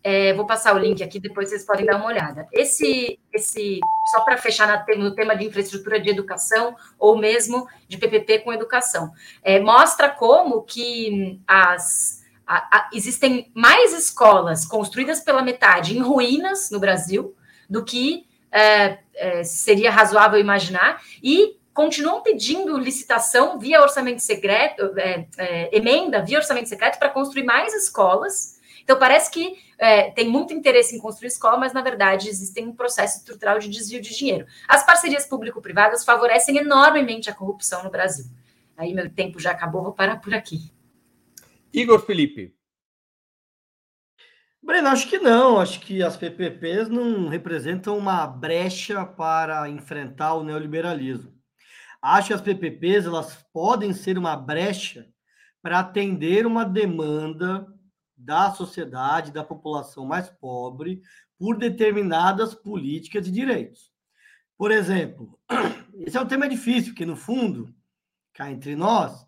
[0.04, 2.46] É, vou passar o link aqui, depois vocês podem dar uma olhada.
[2.52, 3.80] Esse, esse
[4.12, 9.12] só para fechar no tema de infraestrutura de educação, ou mesmo de PPP com educação,
[9.42, 16.70] é, mostra como que as, a, a, existem mais escolas construídas pela metade em ruínas
[16.70, 17.34] no Brasil
[17.70, 25.26] do que é, é seria razoável imaginar, e continuam pedindo licitação via orçamento secreto, é,
[25.38, 28.53] é, emenda via orçamento secreto para construir mais escolas
[28.84, 32.76] então, parece que é, tem muito interesse em construir escola, mas, na verdade, existe um
[32.76, 34.46] processo estrutural de desvio de dinheiro.
[34.68, 38.26] As parcerias público-privadas favorecem enormemente a corrupção no Brasil.
[38.76, 40.72] Aí, meu tempo já acabou, vou parar por aqui.
[41.74, 42.54] Igor Felipe.
[44.62, 45.60] Breno, acho que não.
[45.60, 51.34] Acho que as PPPs não representam uma brecha para enfrentar o neoliberalismo.
[52.02, 55.08] Acho que as PPPs elas podem ser uma brecha
[55.62, 57.66] para atender uma demanda
[58.16, 61.02] da sociedade, da população mais pobre,
[61.38, 63.92] por determinadas políticas de direitos.
[64.58, 65.40] Por exemplo,
[66.06, 67.74] esse é um tema difícil, porque no fundo,
[68.34, 69.26] cá entre nós,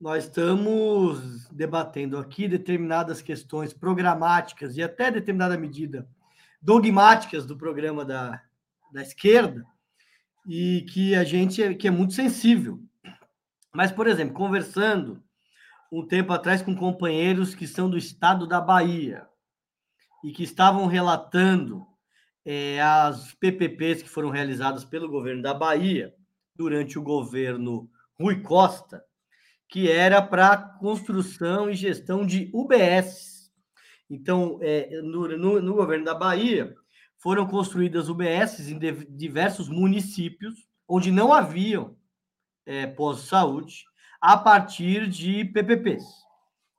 [0.00, 6.08] nós estamos debatendo aqui determinadas questões programáticas e até determinada medida
[6.62, 8.42] dogmáticas do programa da,
[8.92, 9.64] da esquerda
[10.46, 12.82] e que a gente é, que é muito sensível.
[13.72, 15.22] Mas, por exemplo, conversando
[15.90, 19.26] um tempo atrás com companheiros que são do estado da Bahia
[20.22, 21.86] e que estavam relatando
[22.44, 26.14] é, as PPPs que foram realizadas pelo governo da Bahia
[26.54, 29.02] durante o governo Rui Costa,
[29.68, 33.50] que era para construção e gestão de UBS.
[34.08, 36.74] Então, é, no, no, no, governo da Bahia,
[37.18, 38.78] foram construídas UBS em
[39.16, 41.96] diversos municípios onde não haviam
[42.66, 43.84] é, pós-saúde
[44.20, 46.04] a partir de PPPs.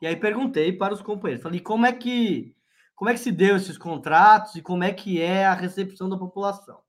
[0.01, 2.55] E aí perguntei para os companheiros, falei, como é que
[2.95, 6.15] como é que se deu esses contratos e como é que é a recepção da
[6.15, 6.81] população?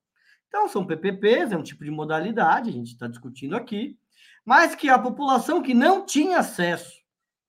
[0.46, 3.98] Então, são PPPs, é um tipo de modalidade, a gente está discutindo aqui,
[4.44, 7.00] mas que a população que não tinha acesso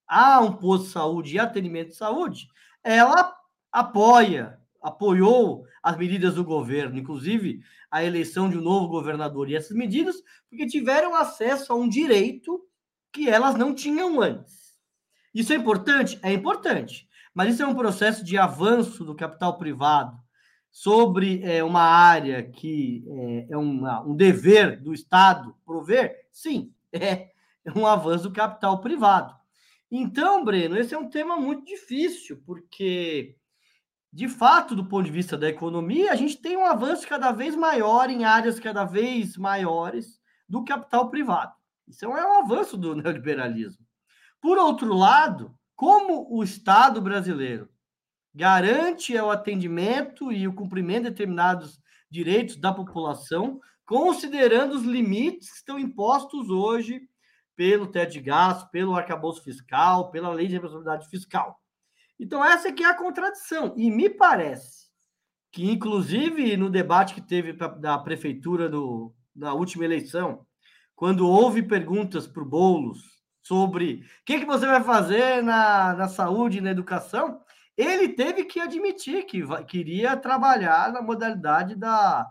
[0.07, 2.47] a um posto de saúde e atendimento de saúde,
[2.81, 3.35] ela
[3.69, 7.59] apoia, apoiou as medidas do governo, inclusive
[7.91, 10.15] a eleição de um novo governador e essas medidas,
[10.49, 12.65] porque tiveram acesso a um direito
[13.13, 14.73] que elas não tinham antes.
[15.33, 16.19] Isso é importante?
[16.23, 17.07] É importante.
[17.33, 20.17] Mas isso é um processo de avanço do capital privado
[20.69, 26.27] sobre é, uma área que é, é uma, um dever do Estado prover?
[26.31, 27.31] Sim, é
[27.75, 29.35] um avanço do capital privado.
[29.91, 33.35] Então, Breno, esse é um tema muito difícil, porque,
[34.11, 37.55] de fato, do ponto de vista da economia, a gente tem um avanço cada vez
[37.55, 41.53] maior em áreas cada vez maiores do capital privado.
[41.87, 43.85] Isso é um é avanço do neoliberalismo.
[44.41, 47.69] Por outro lado, como o Estado brasileiro
[48.33, 55.57] garante o atendimento e o cumprimento de determinados direitos da população, considerando os limites que
[55.57, 57.01] estão impostos hoje
[57.55, 61.59] pelo teto de gasto, pelo arcabouço fiscal, pela lei de responsabilidade fiscal.
[62.19, 63.73] Então, essa aqui é a contradição.
[63.77, 64.87] E me parece
[65.51, 70.45] que, inclusive, no debate que teve da prefeitura no, na última eleição,
[71.03, 76.07] quando houve perguntas para o Boulos sobre o que, que você vai fazer na, na
[76.07, 77.41] saúde e na educação,
[77.75, 82.25] ele teve que admitir que queria trabalhar na modalidade da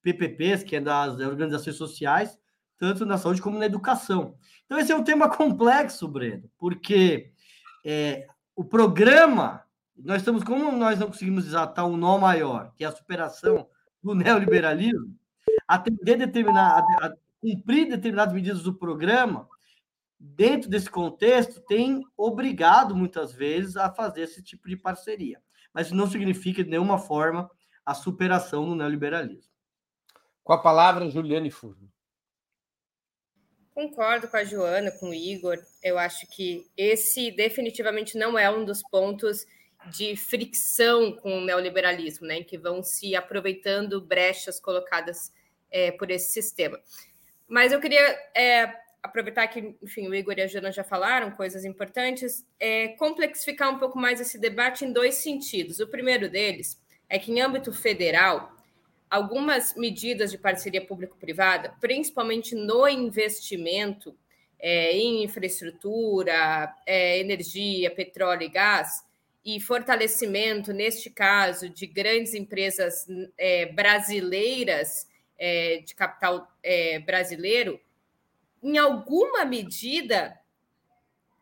[0.00, 2.38] PPPs, que é das organizações sociais,
[2.78, 4.36] tanto na saúde como na educação.
[4.64, 7.32] Então, esse é um tema complexo, Breno, porque
[7.84, 9.64] é, o programa,
[9.96, 13.66] nós estamos, como nós não conseguimos desatar um nó maior, que é a superação
[14.00, 15.18] do neoliberalismo,
[15.66, 16.84] atender determinar,
[17.44, 19.46] cumprir determinadas medidas do programa,
[20.18, 25.42] dentro desse contexto, tem obrigado muitas vezes a fazer esse tipo de parceria.
[25.72, 27.50] Mas isso não significa de nenhuma forma
[27.84, 29.52] a superação do neoliberalismo.
[30.42, 31.92] Com a palavra, Juliane Furno.
[33.74, 35.58] Concordo com a Joana, com o Igor.
[35.82, 39.44] Eu acho que esse definitivamente não é um dos pontos
[39.90, 45.30] de fricção com o neoliberalismo, né, em que vão se aproveitando brechas colocadas
[45.70, 46.80] é, por esse sistema.
[47.48, 48.00] Mas eu queria
[48.34, 53.70] é, aproveitar que, enfim, o Igor e a Jana já falaram coisas importantes, é, complexificar
[53.70, 55.78] um pouco mais esse debate em dois sentidos.
[55.78, 58.56] O primeiro deles é que, em âmbito federal,
[59.10, 64.16] algumas medidas de parceria público-privada, principalmente no investimento
[64.58, 69.04] é, em infraestrutura, é, energia, petróleo e gás,
[69.44, 75.06] e fortalecimento, neste caso, de grandes empresas é, brasileiras,
[75.46, 77.78] é, de capital é, brasileiro,
[78.62, 80.40] em alguma medida,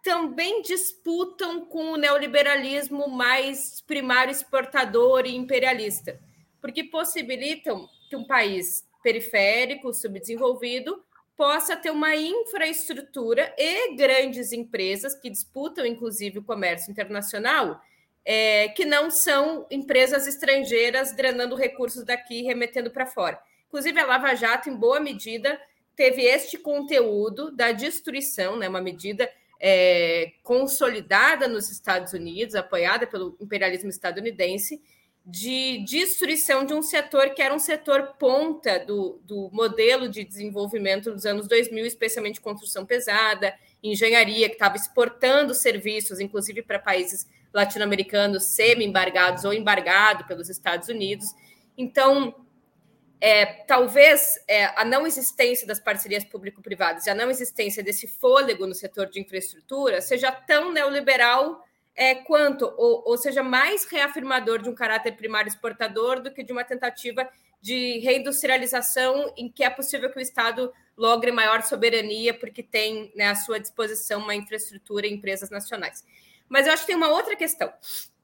[0.02, 6.20] também disputam com o neoliberalismo mais primário exportador e imperialista,
[6.60, 11.00] porque possibilitam que um país periférico, subdesenvolvido,
[11.36, 17.80] possa ter uma infraestrutura e grandes empresas que disputam, inclusive, o comércio internacional,
[18.24, 23.40] é, que não são empresas estrangeiras drenando recursos daqui e remetendo para fora.
[23.72, 25.58] Inclusive, a Lava Jato, em boa medida,
[25.96, 29.26] teve este conteúdo da destruição, né, uma medida
[29.58, 34.78] é, consolidada nos Estados Unidos, apoiada pelo imperialismo estadunidense,
[35.24, 41.10] de destruição de um setor que era um setor ponta do, do modelo de desenvolvimento
[41.10, 48.44] dos anos 2000, especialmente construção pesada, engenharia, que estava exportando serviços, inclusive para países latino-americanos
[48.44, 51.28] semi-embargados ou embargado pelos Estados Unidos.
[51.78, 52.34] Então,
[53.24, 58.66] é, talvez é, a não existência das parcerias público-privadas e a não existência desse fôlego
[58.66, 61.64] no setor de infraestrutura seja tão neoliberal
[61.94, 66.52] é, quanto, ou, ou, seja, mais reafirmador de um caráter primário exportador do que de
[66.52, 67.28] uma tentativa
[67.60, 73.28] de reindustrialização em que é possível que o Estado logre maior soberania porque tem né,
[73.28, 76.04] à sua disposição uma infraestrutura e empresas nacionais.
[76.48, 77.72] Mas eu acho que tem uma outra questão,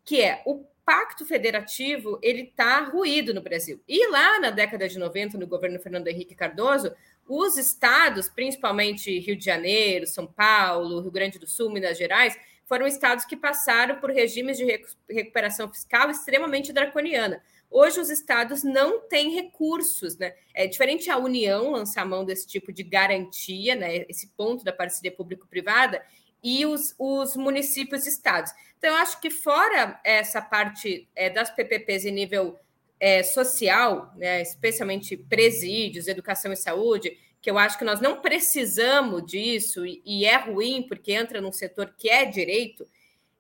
[0.04, 3.78] que é o pacto federativo ele está ruído no Brasil.
[3.86, 6.94] E lá na década de 90, no governo Fernando Henrique Cardoso,
[7.28, 12.34] os estados, principalmente Rio de Janeiro, São Paulo, Rio Grande do Sul, Minas Gerais,
[12.64, 14.64] foram estados que passaram por regimes de
[15.10, 17.42] recuperação fiscal extremamente draconiana.
[17.70, 20.32] Hoje os estados não têm recursos, né?
[20.54, 24.06] É diferente a União lançar mão desse tipo de garantia, né?
[24.08, 26.02] Esse ponto da parceria público-privada
[26.42, 28.52] e os, os municípios e estados.
[28.78, 32.58] Então, eu acho que fora essa parte é, das PPPs em nível
[33.00, 39.24] é, social, né, especialmente presídios, educação e saúde, que eu acho que nós não precisamos
[39.24, 42.86] disso e, e é ruim porque entra num setor que é direito,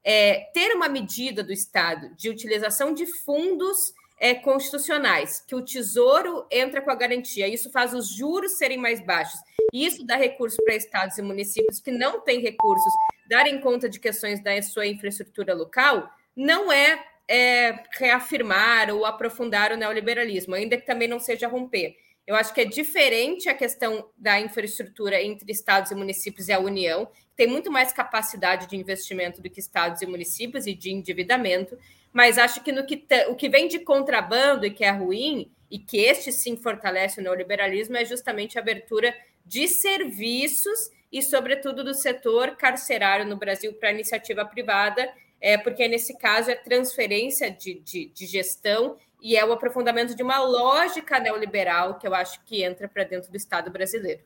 [0.04, 6.46] é, ter uma medida do Estado de utilização de fundos é, constitucionais, que o Tesouro
[6.50, 9.40] entra com a garantia, isso faz os juros serem mais baixos,
[9.72, 12.92] isso dá recursos para estados e municípios que não têm recursos
[13.28, 19.76] darem conta de questões da sua infraestrutura local, não é, é reafirmar ou aprofundar o
[19.76, 21.96] neoliberalismo, ainda que também não seja romper.
[22.26, 26.58] Eu acho que é diferente a questão da infraestrutura entre estados e municípios e a
[26.58, 31.78] União, tem muito mais capacidade de investimento do que estados e municípios e de endividamento,
[32.12, 35.78] mas acho que no que o que vem de contrabando e que é ruim, e
[35.78, 39.14] que este sim fortalece o neoliberalismo, é justamente a abertura
[39.48, 46.18] de serviços e, sobretudo, do setor carcerário no Brasil para iniciativa privada, é, porque nesse
[46.18, 51.98] caso é transferência de, de, de gestão e é o aprofundamento de uma lógica neoliberal
[51.98, 54.22] que eu acho que entra para dentro do Estado brasileiro.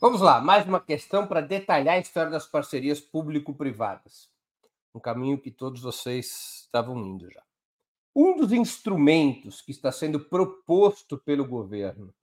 [0.00, 4.30] Vamos lá, mais uma questão para detalhar a história das parcerias público-privadas.
[4.94, 7.42] Um caminho que todos vocês estavam indo já.
[8.14, 12.14] Um dos instrumentos que está sendo proposto pelo governo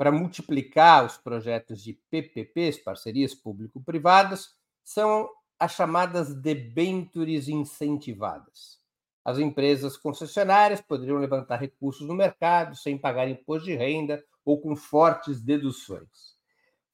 [0.00, 5.28] para multiplicar os projetos de PPPs, parcerias público-privadas, são
[5.58, 8.80] as chamadas debentures incentivadas.
[9.22, 14.74] As empresas concessionárias poderiam levantar recursos no mercado sem pagar imposto de renda ou com
[14.74, 16.34] fortes deduções.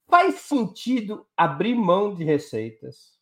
[0.09, 3.17] Faz sentido abrir mão de receitas,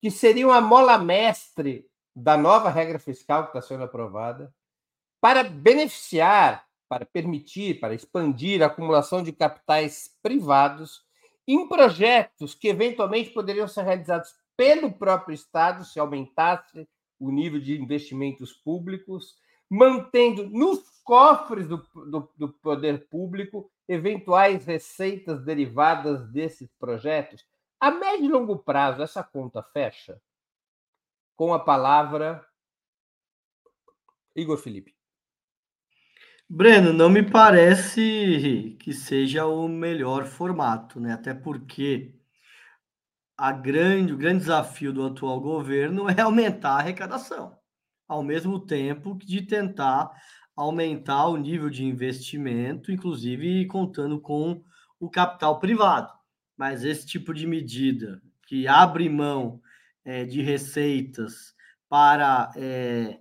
[0.00, 1.86] que seriam a mola mestre
[2.16, 4.54] da nova regra fiscal que está sendo aprovada,
[5.20, 11.02] para beneficiar, para permitir, para expandir a acumulação de capitais privados
[11.48, 16.86] em projetos que eventualmente poderiam ser realizados pelo próprio Estado se aumentasse
[17.18, 19.38] o nível de investimentos públicos,
[19.70, 27.42] mantendo nos cofres do, do, do poder público eventuais receitas derivadas desses projetos.
[27.80, 30.20] A médio e longo prazo, essa conta fecha?
[31.36, 32.46] Com a palavra
[34.36, 34.94] Igor Felipe.
[36.54, 41.14] Breno, não me parece que seja o melhor formato, né?
[41.14, 42.14] Até porque
[43.38, 47.56] a grande, o grande desafio do atual governo é aumentar a arrecadação,
[48.06, 50.10] ao mesmo tempo de tentar
[50.54, 54.62] aumentar o nível de investimento, inclusive contando com
[55.00, 56.12] o capital privado.
[56.54, 59.58] Mas esse tipo de medida que abre mão
[60.04, 61.54] é, de receitas
[61.88, 63.18] para é,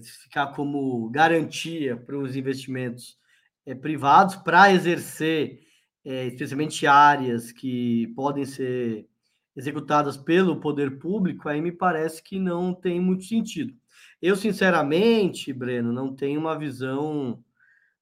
[0.00, 3.18] ficar como garantia para os investimentos
[3.66, 5.60] é, privados, para exercer,
[6.04, 9.06] é, especialmente áreas que podem ser
[9.54, 13.74] executadas pelo poder público, aí me parece que não tem muito sentido.
[14.20, 17.42] Eu, sinceramente, Breno, não tenho uma visão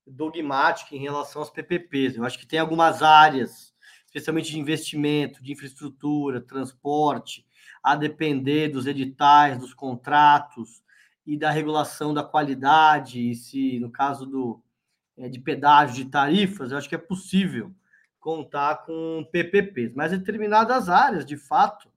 [0.07, 2.16] dogmática em relação às PPPs.
[2.16, 3.74] Eu acho que tem algumas áreas,
[4.07, 7.47] especialmente de investimento, de infraestrutura, transporte,
[7.82, 10.82] a depender dos editais, dos contratos
[11.31, 14.61] e da regulação da qualidade, e se no caso do
[15.16, 17.72] é, de pedágio de tarifas, eu acho que é possível
[18.18, 21.89] contar com PPPs, mas em determinadas áreas, de fato,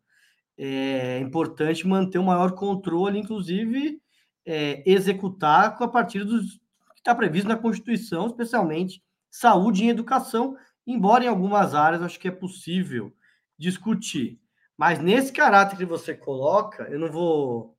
[0.55, 3.99] é importante manter um maior controle, inclusive
[4.45, 6.59] é, executar a partir dos
[6.93, 10.55] que está previsto na Constituição, especialmente saúde e educação,
[10.85, 13.11] embora em algumas áreas acho que é possível
[13.57, 14.39] discutir.
[14.77, 17.75] Mas nesse caráter que você coloca, eu não vou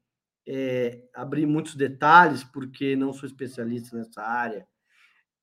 [0.46, 4.66] é, abrir muitos detalhes, porque não sou especialista nessa área,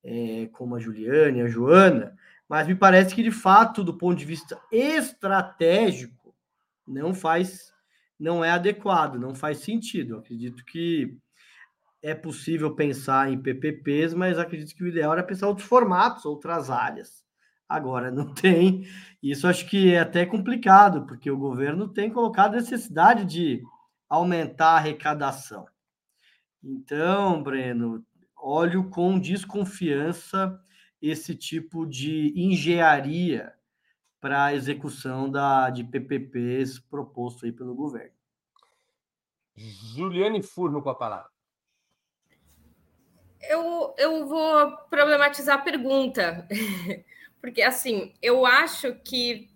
[0.03, 2.15] é, como a Juliane, a Joana,
[2.47, 6.35] mas me parece que de fato, do ponto de vista estratégico,
[6.85, 7.71] não faz,
[8.19, 10.15] não é adequado, não faz sentido.
[10.15, 11.17] Eu acredito que
[12.01, 16.69] é possível pensar em PPPs, mas acredito que o ideal era pensar outros formatos, outras
[16.69, 17.23] áreas.
[17.69, 18.85] Agora não tem.
[19.21, 23.61] Isso acho que é até complicado, porque o governo tem colocado necessidade de
[24.11, 25.65] aumentar a arrecadação.
[26.61, 28.05] Então, Breno,
[28.35, 30.61] olho com desconfiança
[31.01, 33.53] esse tipo de engenharia
[34.19, 38.13] para a execução da, de PPPs proposto aí pelo governo.
[39.95, 41.31] Juliane Furno com a palavra.
[43.41, 46.45] Eu, eu vou problematizar a pergunta,
[47.39, 49.50] porque assim, eu acho que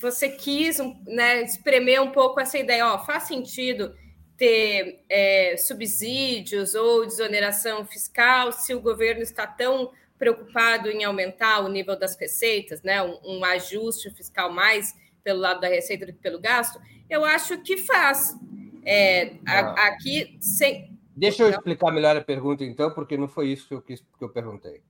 [0.00, 3.94] você quis né, espremer um pouco essa ideia, ó, faz sentido
[4.36, 11.68] ter é, subsídios ou desoneração fiscal se o governo está tão preocupado em aumentar o
[11.68, 16.18] nível das receitas, né, um, um ajuste fiscal mais pelo lado da receita do que
[16.18, 18.34] pelo gasto, eu acho que faz.
[18.82, 20.98] É, a, aqui sem.
[21.14, 24.24] Deixa eu explicar melhor a pergunta, então, porque não foi isso que eu, quis, que
[24.24, 24.80] eu perguntei.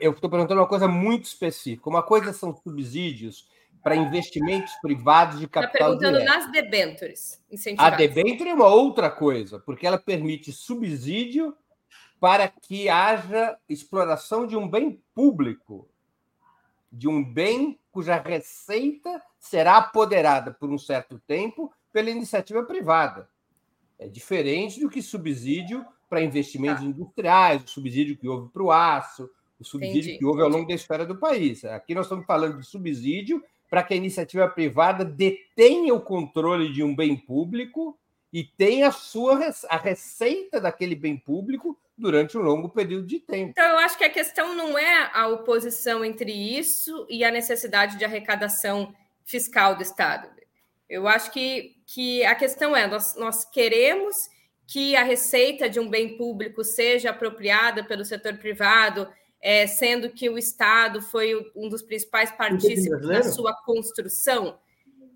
[0.00, 1.88] Eu estou perguntando uma coisa muito específica.
[1.88, 3.46] Uma coisa são subsídios
[3.82, 5.92] para investimentos privados de tá capital.
[5.92, 6.38] Está perguntando direto.
[6.38, 7.42] nas debêntures.
[7.78, 11.56] A debênture é uma outra coisa, porque ela permite subsídio
[12.20, 15.88] para que haja exploração de um bem público,
[16.90, 23.28] de um bem cuja receita será apoderada por um certo tempo pela iniciativa privada.
[23.98, 26.86] É diferente do que subsídio para investimentos ah.
[26.86, 29.28] industriais, o subsídio que houve para o aço,
[29.58, 31.64] o subsídio entendi, que houve ao longo da história do país.
[31.64, 33.42] Aqui nós estamos falando de subsídio
[33.72, 37.98] para que a iniciativa privada detenha o controle de um bem público
[38.30, 43.52] e tenha a sua a receita daquele bem público durante um longo período de tempo.
[43.52, 47.96] Então, eu acho que a questão não é a oposição entre isso e a necessidade
[47.96, 48.94] de arrecadação
[49.24, 50.28] fiscal do Estado.
[50.86, 54.14] Eu acho que, que a questão é: nós, nós queremos
[54.66, 59.08] que a receita de um bem público seja apropriada pelo setor privado
[59.42, 64.56] é, sendo que o Estado foi um dos principais partícipes na sua construção.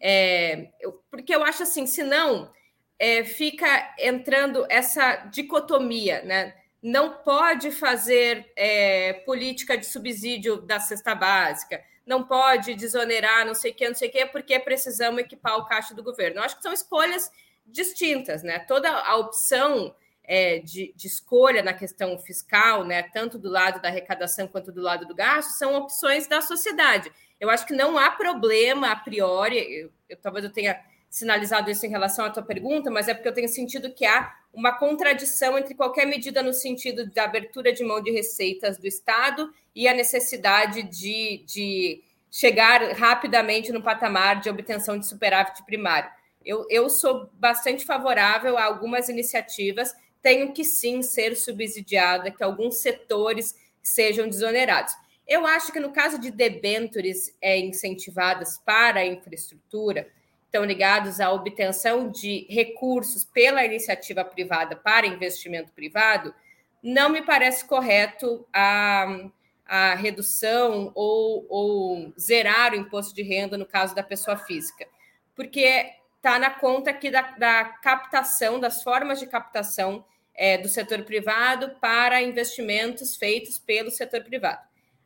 [0.02, 2.50] É, eu, porque eu acho assim, senão
[2.98, 6.54] é, fica entrando essa dicotomia, né?
[6.82, 13.70] Não pode fazer é, política de subsídio da cesta básica, não pode desonerar não sei
[13.70, 16.38] o que, não sei o que, porque precisamos equipar o caixa do governo.
[16.38, 17.30] Eu acho que são escolhas
[17.64, 18.58] distintas, né?
[18.58, 19.94] Toda a opção
[20.26, 24.82] é, de, de, escolha na questão fiscal, né, tanto do lado da arrecadação quanto do
[24.82, 27.10] lado do gasto, são opções da sociedade.
[27.38, 31.86] Eu acho que não há problema a priori, eu, eu, talvez eu tenha sinalizado isso
[31.86, 35.56] em relação à tua pergunta, mas é porque eu tenho sentido que há uma contradição
[35.56, 39.94] entre qualquer medida no sentido da abertura de mão de receitas do Estado e a
[39.94, 46.10] necessidade de, de chegar rapidamente no patamar de obtenção de superávit primário.
[46.44, 49.92] Eu, eu sou bastante favorável a algumas iniciativas
[50.26, 54.92] tenho que sim ser subsidiada, que alguns setores sejam desonerados.
[55.24, 60.08] Eu acho que no caso de debêntures é, incentivadas para a infraestrutura,
[60.44, 66.34] estão ligados à obtenção de recursos pela iniciativa privada para investimento privado,
[66.82, 69.30] não me parece correto a,
[69.64, 74.88] a redução ou, ou zerar o imposto de renda no caso da pessoa física,
[75.36, 80.04] porque está na conta aqui da, da captação, das formas de captação
[80.36, 84.60] é, do setor privado para investimentos feitos pelo setor privado.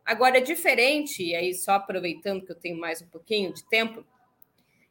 [0.05, 4.05] Agora, é diferente, e aí só aproveitando que eu tenho mais um pouquinho de tempo,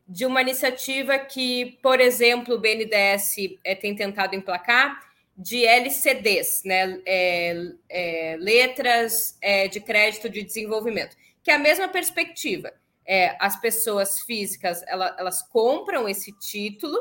[0.08, 7.02] de uma iniciativa que, por exemplo, o BNDES é, tem tentado emplacar de LCDs, né,
[7.06, 12.74] é, é, letras é, de crédito de desenvolvimento, que é a mesma perspectiva.
[13.06, 16.98] É, as pessoas físicas elas, elas compram esse título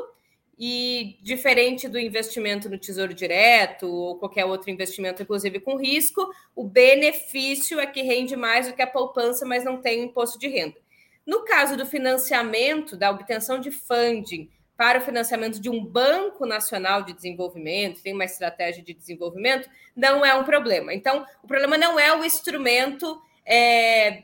[0.59, 6.65] e diferente do investimento no Tesouro Direto ou qualquer outro investimento, inclusive com risco, o
[6.65, 10.75] benefício é que rende mais do que a poupança, mas não tem imposto de renda.
[11.25, 17.03] No caso do financiamento, da obtenção de funding para o financiamento de um banco nacional
[17.03, 20.93] de desenvolvimento, tem uma estratégia de desenvolvimento, não é um problema.
[20.93, 24.23] Então, o problema não é o instrumento, é,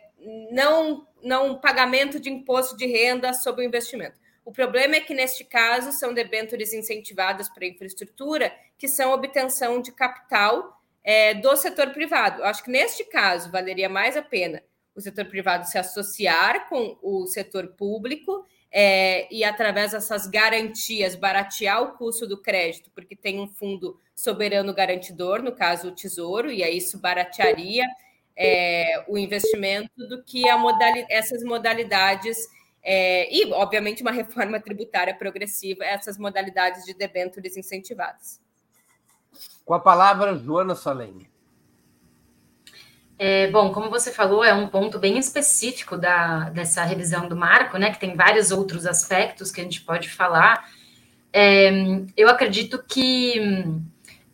[0.52, 5.44] não, não pagamento de imposto de renda sobre o investimento o problema é que, neste
[5.44, 12.42] caso, são debêntures incentivadas para infraestrutura, que são obtenção de capital é, do setor privado.
[12.42, 14.64] Eu acho que, neste caso, valeria mais a pena
[14.96, 21.84] o setor privado se associar com o setor público é, e, através dessas garantias, baratear
[21.84, 26.64] o custo do crédito, porque tem um fundo soberano garantidor, no caso, o Tesouro, e
[26.64, 27.86] aí isso baratearia
[28.38, 32.38] é, o investimento do que modali essas modalidades
[32.88, 38.40] é, e, obviamente, uma reforma tributária progressiva, essas modalidades de debêntures incentivadas.
[39.66, 41.28] Com a palavra, Joana Salem.
[43.18, 47.78] É, bom, como você falou, é um ponto bem específico da, dessa revisão do marco,
[47.80, 47.90] né?
[47.90, 50.70] Que tem vários outros aspectos que a gente pode falar.
[51.34, 51.72] É,
[52.16, 53.66] eu acredito que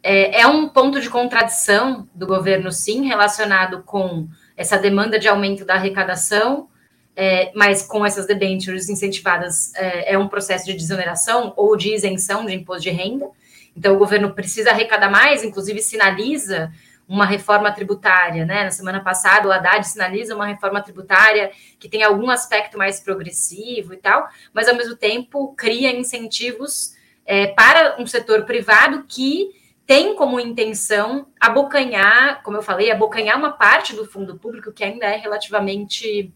[0.04, 4.28] é, é um ponto de contradição do governo, sim, relacionado com
[4.58, 6.68] essa demanda de aumento da arrecadação
[7.16, 12.45] é, mas com essas debêntures incentivadas é, é, um processo de desoneração ou de isenção
[12.45, 13.30] de imposto de renda.
[13.76, 16.72] Então, o governo precisa arrecadar mais, inclusive sinaliza
[17.07, 18.64] uma reforma tributária, né?
[18.64, 23.93] Na semana passada, o Haddad sinaliza uma reforma tributária que tem algum aspecto mais progressivo
[23.93, 26.95] e tal, mas ao mesmo tempo cria incentivos
[27.26, 29.49] é, para um setor privado que
[29.86, 35.05] tem como intenção abocanhar, como eu falei, abocanhar uma parte do fundo público que ainda
[35.05, 36.32] é relativamente,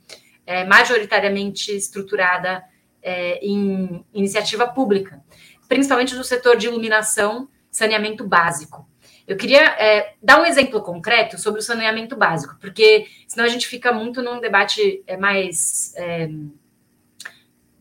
[0.45, 2.63] é, majoritariamente estruturada
[3.01, 5.23] é, em iniciativa pública,
[5.67, 8.87] principalmente no setor de iluminação, saneamento básico.
[9.27, 13.67] Eu queria é, dar um exemplo concreto sobre o saneamento básico, porque senão a gente
[13.67, 16.29] fica muito num debate é, mais é,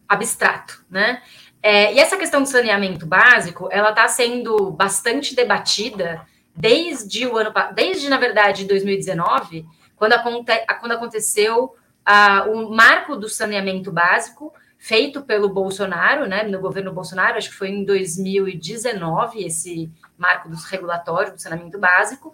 [0.09, 1.23] abstrato, né?
[1.63, 7.53] É, e essa questão do saneamento básico, ela está sendo bastante debatida desde o ano,
[7.75, 9.65] desde na verdade 2019,
[9.97, 11.75] quando, aconte, quando aconteceu
[12.05, 17.57] a, o marco do saneamento básico feito pelo Bolsonaro, né, no governo Bolsonaro, acho que
[17.57, 22.33] foi em 2019 esse marco dos regulatórios do saneamento básico,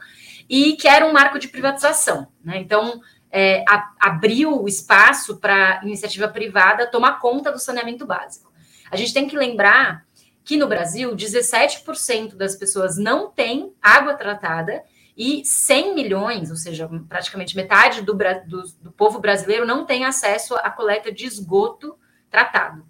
[0.49, 2.27] e que era um marco de privatização.
[2.45, 2.59] Né?
[2.59, 3.01] Então,
[3.31, 8.53] é, a, abriu o espaço para iniciativa privada tomar conta do saneamento básico.
[8.91, 10.05] A gente tem que lembrar
[10.45, 14.83] que no Brasil, 17% das pessoas não têm água tratada
[15.17, 20.55] e 100 milhões, ou seja, praticamente metade do, do, do povo brasileiro não tem acesso
[20.57, 21.97] à coleta de esgoto
[22.31, 22.85] tratado.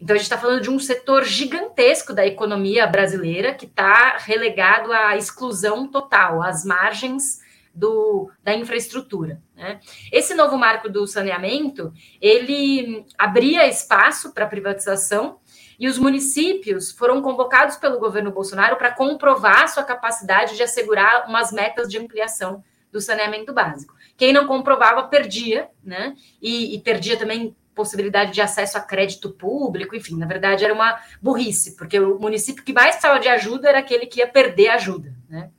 [0.00, 4.92] Então, a gente está falando de um setor gigantesco da economia brasileira que está relegado
[4.92, 7.40] à exclusão total, às margens
[7.74, 9.40] do, da infraestrutura.
[9.54, 9.80] Né?
[10.12, 15.38] Esse novo marco do saneamento, ele abria espaço para privatização
[15.78, 21.52] e os municípios foram convocados pelo governo Bolsonaro para comprovar sua capacidade de assegurar umas
[21.52, 23.94] metas de ampliação do saneamento básico.
[24.16, 26.14] Quem não comprovava perdia, né?
[26.40, 30.98] E, e perdia também possibilidade de acesso a crédito público, enfim, na verdade era uma
[31.20, 35.14] burrice, porque o município que mais precisava de ajuda era aquele que ia perder ajuda,
[35.28, 35.50] né?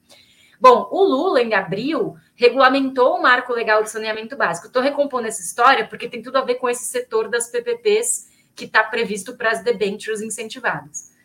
[0.60, 4.66] Bom, o Lula, em abril, regulamentou o marco legal de saneamento básico.
[4.66, 8.28] Estou recompondo essa história porque tem tudo a ver com esse setor das PPPs
[8.58, 11.16] que está previsto para as debêntures incentivadas.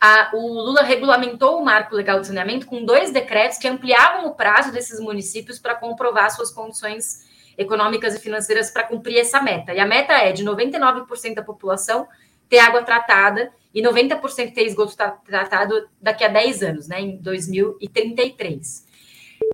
[0.00, 4.34] A, o Lula regulamentou o marco legal de saneamento com dois decretos que ampliavam o
[4.34, 7.24] prazo desses municípios para comprovar suas condições
[7.56, 9.72] econômicas e financeiras para cumprir essa meta.
[9.72, 12.08] E a meta é de 99% da população
[12.48, 18.83] ter água tratada e 90% ter esgoto tratado daqui a 10 anos, né, em 2033.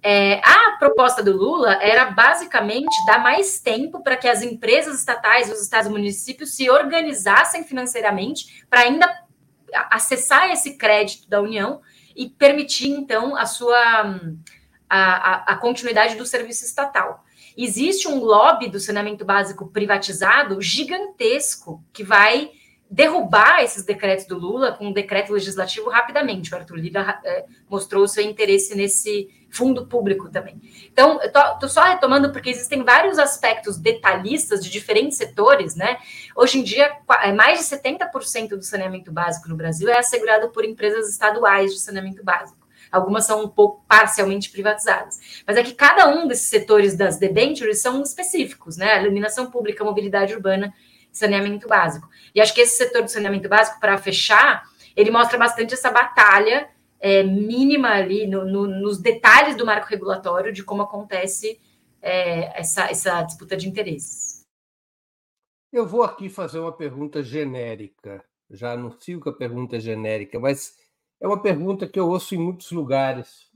[0.02, 5.50] É, a proposta do Lula era basicamente dar mais tempo para que as empresas estatais,
[5.50, 9.06] os estados e municípios se organizassem financeiramente para ainda
[9.90, 11.80] acessar esse crédito da União
[12.16, 14.18] e permitir, então, a sua
[14.88, 17.24] a, a, continuidade do serviço estatal
[17.56, 22.50] existe um lobby do saneamento básico privatizado gigantesco que vai
[22.90, 26.52] derrubar esses decretos do Lula com um decreto legislativo rapidamente.
[26.52, 30.60] O Arthur Lira é, mostrou o seu interesse nesse fundo público também.
[30.92, 35.98] Então, estou só retomando porque existem vários aspectos detalhistas de diferentes setores, né?
[36.36, 36.90] Hoje em dia,
[37.22, 41.80] é, mais de 70% do saneamento básico no Brasil é assegurado por empresas estaduais de
[41.80, 45.42] saneamento básico algumas são um pouco parcialmente privatizadas.
[45.46, 49.00] Mas é que cada um desses setores das debentures são específicos, né?
[49.00, 50.74] Iluminação pública, mobilidade urbana,
[51.12, 52.08] saneamento básico.
[52.34, 54.64] E acho que esse setor do saneamento básico, para fechar,
[54.96, 56.68] ele mostra bastante essa batalha
[57.00, 61.58] é, mínima ali no, no, nos detalhes do marco regulatório de como acontece
[62.02, 64.46] é, essa, essa disputa de interesses.
[65.72, 68.24] Eu vou aqui fazer uma pergunta genérica.
[68.50, 70.74] Já anuncio que a pergunta é genérica, mas
[71.20, 73.48] é uma pergunta que eu ouço em muitos lugares,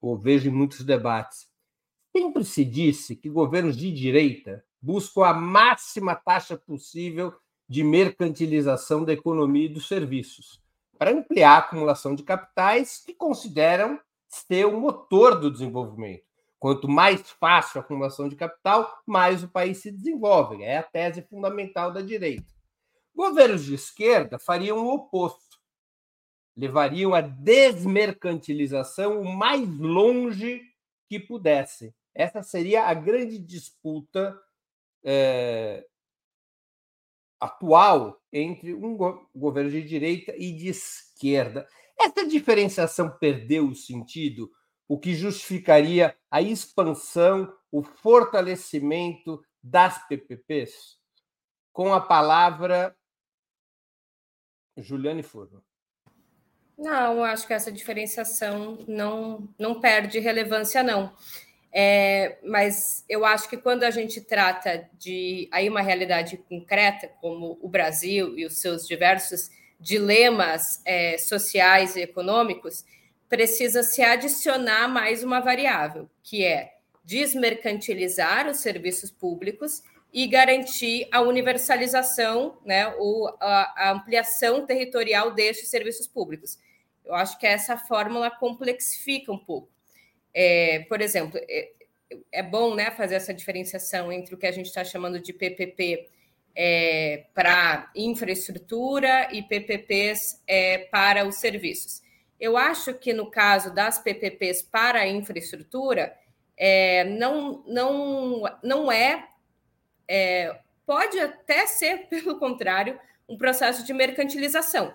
[0.00, 1.48] ou vejo em muitos debates.
[2.16, 7.32] Sempre se disse que governos de direita buscam a máxima taxa possível
[7.68, 10.60] de mercantilização da economia e dos serviços,
[10.98, 16.24] para ampliar a acumulação de capitais que consideram ser o motor do desenvolvimento.
[16.58, 20.62] Quanto mais fácil a acumulação de capital, mais o país se desenvolve.
[20.62, 22.46] É a tese fundamental da direita.
[23.14, 25.54] Governos de esquerda fariam o oposto
[26.56, 30.62] levariam a desmercantilização o mais longe
[31.08, 31.92] que pudessem.
[32.14, 34.38] Essa seria a grande disputa
[35.02, 35.84] é,
[37.40, 41.66] atual entre um go governo de direita e de esquerda.
[41.98, 44.50] Essa diferenciação perdeu o sentido,
[44.88, 50.98] o que justificaria a expansão, o fortalecimento das PPPs?
[51.72, 52.96] Com a palavra
[54.76, 55.64] Juliane Furno.
[56.76, 61.14] Não, acho que essa diferenciação não, não perde relevância, não.
[61.76, 67.58] É, mas eu acho que quando a gente trata de aí uma realidade concreta, como
[67.60, 69.50] o Brasil e os seus diversos
[69.80, 72.84] dilemas é, sociais e econômicos,
[73.28, 81.22] precisa se adicionar mais uma variável, que é desmercantilizar os serviços públicos e garantir a
[81.22, 86.56] universalização, né, ou a, a ampliação territorial destes serviços públicos.
[87.04, 89.73] Eu acho que essa fórmula complexifica um pouco.
[90.34, 91.70] É, por exemplo, é,
[92.32, 96.08] é, bom né, fazer essa diferenciação entre o que a gente está chamando de PPP
[96.56, 102.02] é, para infraestrutura e PPPs é, para os serviços.
[102.38, 106.14] Eu acho que no caso das PPPs para a infraestrutura,
[106.56, 109.28] é, não, não, não é,
[110.08, 114.92] é, pode até ser, pelo contrário, um processo de mercantilização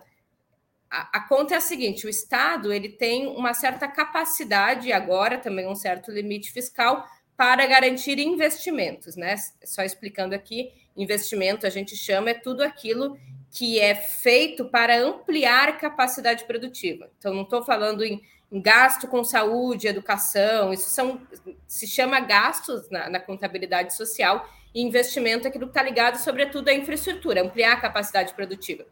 [0.89, 5.75] a, conta é a seguinte: o Estado ele tem uma certa capacidade, agora também um
[5.75, 7.05] certo limite fiscal,
[7.37, 9.35] para garantir investimentos, né?
[9.63, 13.17] Só explicando aqui, investimento a gente chama é tudo aquilo
[13.51, 17.09] que é feito para ampliar capacidade produtiva.
[17.17, 18.21] Então, não estou falando em,
[18.51, 21.21] em, gasto com saúde, educação, isso são
[21.67, 26.69] se chama gastos na, na contabilidade social, e investimento é aquilo que está ligado, sobretudo,
[26.69, 28.85] à infraestrutura, ampliar a capacidade produtiva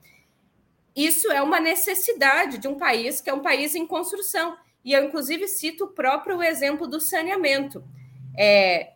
[1.05, 4.57] isso é uma necessidade de um país que é um país em construção.
[4.83, 7.83] E eu, inclusive, cito o próprio exemplo do saneamento.
[8.35, 8.93] É,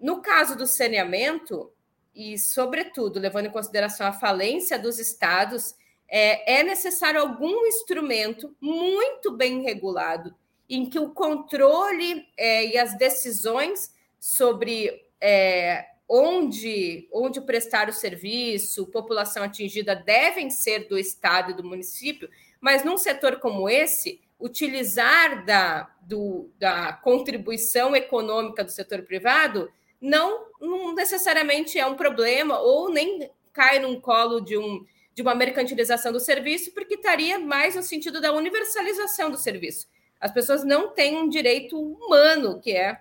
[0.00, 1.70] no caso do saneamento,
[2.14, 5.74] e, sobretudo, levando em consideração a falência dos estados,
[6.08, 10.34] é, é necessário algum instrumento muito bem regulado,
[10.68, 18.86] em que o controle é, e as decisões sobre é, onde, onde prestar o serviço,
[18.86, 22.30] população atingida devem ser do Estado e do município,
[22.60, 30.46] mas num setor como esse, utilizar da, do, da contribuição econômica do setor privado não,
[30.60, 36.12] não necessariamente é um problema ou nem cai num colo de, um, de uma mercantilização
[36.12, 39.88] do serviço, porque estaria mais no sentido da universalização do serviço.
[40.20, 43.00] As pessoas não têm um direito humano, que é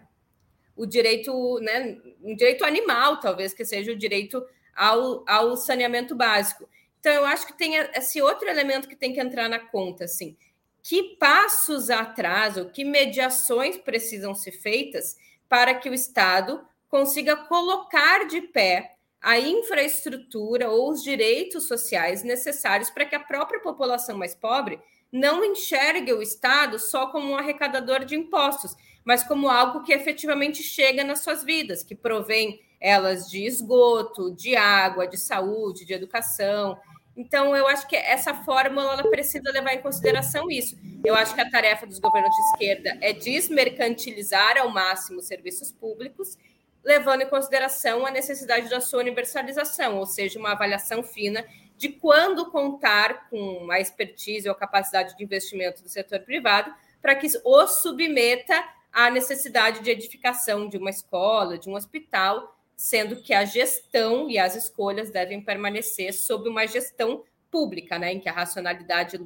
[0.78, 6.70] o direito, né, um direito animal, talvez, que seja o direito ao, ao saneamento básico.
[7.00, 10.38] Então, eu acho que tem esse outro elemento que tem que entrar na conta, assim.
[10.84, 15.18] Que passos atrás, ou que mediações precisam ser feitas
[15.50, 22.90] para que o Estado consiga colocar de pé a infraestrutura ou os direitos sociais necessários
[22.90, 24.80] para que a própria população mais pobre
[25.12, 28.76] não enxergue o Estado só como um arrecadador de impostos,
[29.08, 34.58] mas como algo que efetivamente chega nas suas vidas, que provém elas de esgoto, de
[34.58, 36.78] água, de saúde, de educação.
[37.16, 40.78] Então, eu acho que essa fórmula ela precisa levar em consideração isso.
[41.05, 45.72] Eu acho que a tarefa dos governos de esquerda é desmercantilizar ao máximo os serviços
[45.72, 46.38] públicos,
[46.84, 51.45] levando em consideração a necessidade da sua universalização, ou seja, uma avaliação fina
[51.78, 57.16] de quando contar com a expertise ou a capacidade de investimento do setor privado para
[57.16, 63.32] que o submeta a necessidade de edificação de uma escola, de um hospital, sendo que
[63.32, 68.34] a gestão e as escolhas devem permanecer sob uma gestão pública, né, em que a
[68.34, 69.24] racionalidade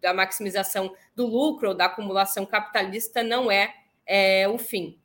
[0.00, 3.72] da maximização do lucro ou da acumulação capitalista não é,
[4.04, 5.00] é o fim.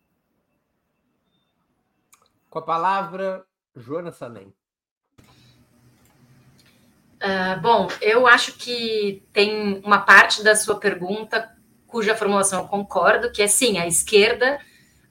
[2.50, 3.46] Com a palavra,
[3.76, 4.52] Joana Sanem.
[7.22, 11.56] Uh, bom, eu acho que tem uma parte da sua pergunta
[11.88, 14.60] cuja formulação eu concordo, que é sim, a esquerda,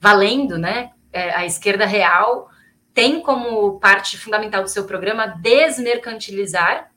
[0.01, 0.91] valendo, né?
[1.13, 2.51] É, a esquerda real
[2.93, 6.91] tem como parte fundamental do seu programa desmercantilizar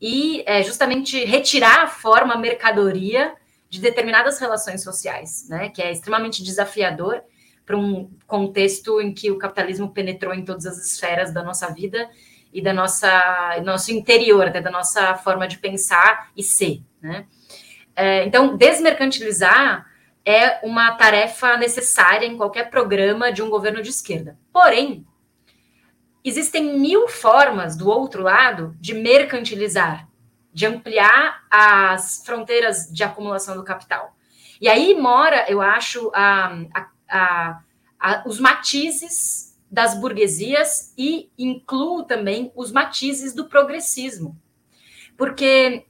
[0.00, 3.34] e é, justamente retirar a forma mercadoria
[3.68, 5.68] de determinadas relações sociais, né?
[5.68, 7.22] Que é extremamente desafiador
[7.66, 12.08] para um contexto em que o capitalismo penetrou em todas as esferas da nossa vida
[12.52, 17.26] e da nossa nosso interior, até da nossa forma de pensar e ser, né?
[18.00, 19.84] É, então, desmercantilizar
[20.24, 24.38] é uma tarefa necessária em qualquer programa de um governo de esquerda.
[24.52, 25.04] Porém,
[26.22, 30.08] existem mil formas do outro lado de mercantilizar,
[30.52, 34.16] de ampliar as fronteiras de acumulação do capital.
[34.60, 36.56] E aí mora, eu acho, a,
[37.10, 37.60] a,
[37.98, 44.40] a, os matizes das burguesias e incluo também os matizes do progressismo.
[45.16, 45.84] Porque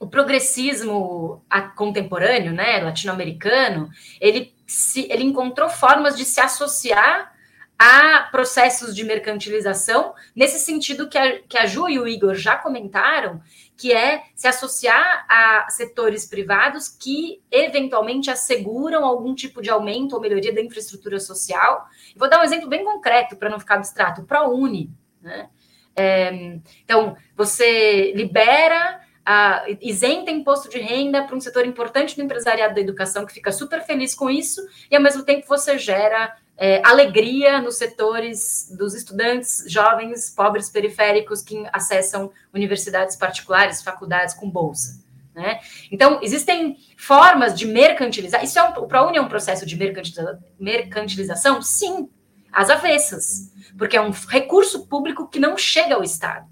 [0.00, 1.44] o progressismo
[1.76, 7.30] contemporâneo, né, latino-americano, ele, se, ele encontrou formas de se associar
[7.78, 12.56] a processos de mercantilização, nesse sentido que a, que a Ju e o Igor já
[12.56, 13.42] comentaram,
[13.76, 20.20] que é se associar a setores privados que eventualmente asseguram algum tipo de aumento ou
[20.20, 21.86] melhoria da infraestrutura social.
[22.16, 24.90] Vou dar um exemplo bem concreto para não ficar abstrato: o ProUni.
[25.20, 25.48] Né?
[25.96, 29.00] É, então, você libera
[29.30, 33.52] a, isenta imposto de renda para um setor importante do empresariado da educação que fica
[33.52, 34.60] super feliz com isso,
[34.90, 41.42] e ao mesmo tempo você gera é, alegria nos setores dos estudantes jovens, pobres, periféricos
[41.42, 45.00] que acessam universidades particulares, faculdades com bolsa.
[45.32, 45.60] Né?
[45.92, 48.42] Então, existem formas de mercantilizar.
[48.42, 51.62] Isso é um, o ProUni é um processo de mercantiliza, mercantilização?
[51.62, 52.10] Sim,
[52.50, 56.46] às avessas, porque é um recurso público que não chega ao Estado.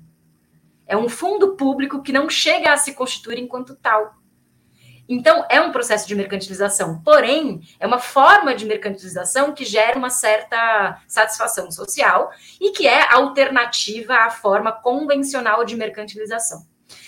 [0.89, 4.17] É um fundo público que não chega a se constituir enquanto tal.
[5.09, 10.11] Então, é um processo de mercantilização, porém, é uma forma de mercantilização que gera uma
[10.11, 12.31] certa satisfação social
[12.61, 16.67] e que é alternativa à forma convencional de mercantilização.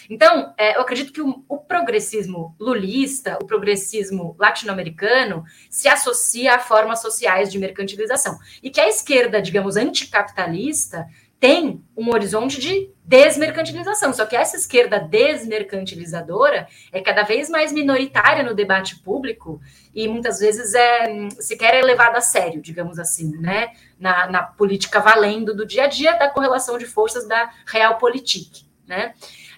[0.09, 6.59] Então, é, eu acredito que o, o, progressismo lulista, o progressismo latino-americano, se associa a
[6.59, 8.37] formas sociais de mercantilização.
[8.63, 11.07] E que a esquerda, digamos, anticapitalista,
[11.41, 14.13] tem um horizonte de desmercantilização.
[14.13, 19.59] Só que essa esquerda desmercantilizadora é cada vez mais minoritária no debate público
[19.95, 23.73] e muitas vezes é sequer é levada a sério, digamos assim, né?
[23.99, 29.15] Na, na política valendo do dia a dia da correlação de forças da realpolitik, né?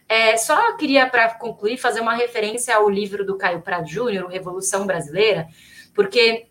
[0.09, 4.87] É, só queria, para concluir, fazer uma referência ao livro do Caio Prado Júnior, Revolução
[4.87, 5.49] Brasileira,
[5.95, 6.47] porque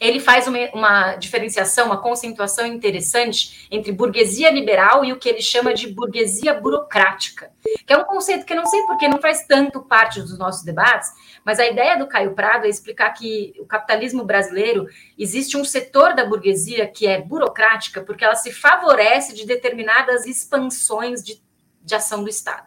[0.00, 5.40] ele faz uma, uma, diferenciação, uma conceituação interessante entre burguesia liberal e o que ele
[5.40, 7.50] chama de burguesia burocrática,
[7.86, 10.62] que é um conceito que eu não sei porque não faz tanto parte dos nossos
[10.62, 11.10] debates,
[11.44, 14.86] mas a ideia do Caio Prado é explicar que o capitalismo brasileiro
[15.18, 21.22] existe um setor da burguesia que é burocrática porque ela se favorece de determinadas expansões
[21.22, 21.42] de,
[21.82, 22.66] de ação do Estado.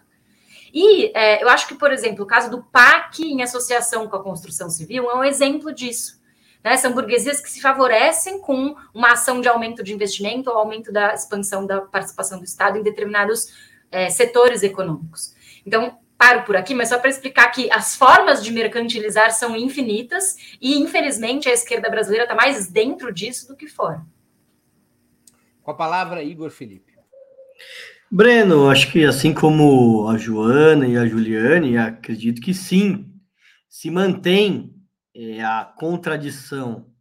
[0.71, 4.23] E é, eu acho que, por exemplo, o caso do PAC em associação com a
[4.23, 6.18] construção civil é um exemplo disso
[6.64, 6.78] né?
[6.78, 11.14] São burguesias que se favorecem com uma ação de aumento de investimento ou aumento da
[11.14, 13.47] expansão da participação do Estado em determinados
[13.91, 15.34] é, setores econômicos.
[15.66, 20.57] Então, paro por aqui, mas só para explicar que as formas de mercantilizar são infinitas
[20.62, 24.05] e, infelizmente, a esquerda brasileira está mais dentro disso do que fora.
[25.62, 26.93] Com a palavra, Igor Felipe.
[28.12, 33.05] Breno, acho que assim como a Joana e a Juliane, acredito que sim,
[33.70, 34.74] se mantém
[35.14, 36.93] é, a contradição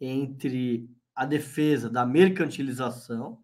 [0.00, 3.42] entre a defesa da mercantilização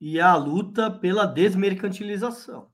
[0.00, 2.70] e a luta pela desmercantilização.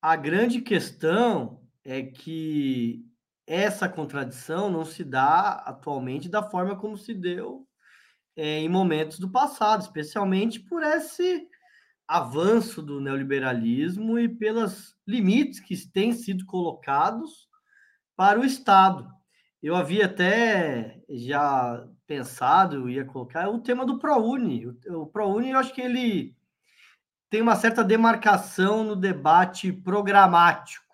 [0.00, 3.04] A grande questão é que
[3.46, 7.66] essa contradição não se dá atualmente da forma como se deu
[8.36, 11.46] é, em momentos do passado, especialmente por esse
[12.06, 17.48] avanço do neoliberalismo e pelos limites que têm sido colocados
[18.16, 19.08] para o Estado.
[19.62, 24.66] Eu havia até já pensado, ia colocar o tema do ProUni.
[24.88, 26.36] O, ProUni, eu acho que ele
[27.30, 30.84] tem uma certa demarcação no debate programático.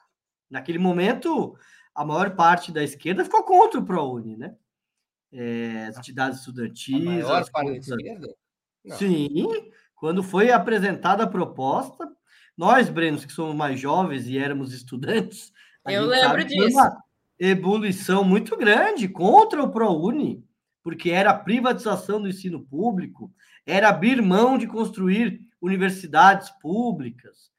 [0.51, 1.57] Naquele momento,
[1.95, 4.55] a maior parte da esquerda ficou contra o ProUni, né?
[5.33, 6.95] É, as entidades estudantis.
[6.95, 8.35] A maior parte da esquerda?
[8.85, 8.97] Não.
[8.97, 9.47] Sim,
[9.95, 12.09] quando foi apresentada a proposta,
[12.57, 15.53] nós, Brenos, que somos mais jovens e éramos estudantes.
[15.87, 16.79] Eu lembro disso.
[16.79, 17.03] Uma,
[17.39, 20.45] ebulição muito grande contra o ProUni,
[20.83, 23.33] porque era a privatização do ensino público,
[23.65, 27.51] era abrir mão de construir universidades públicas.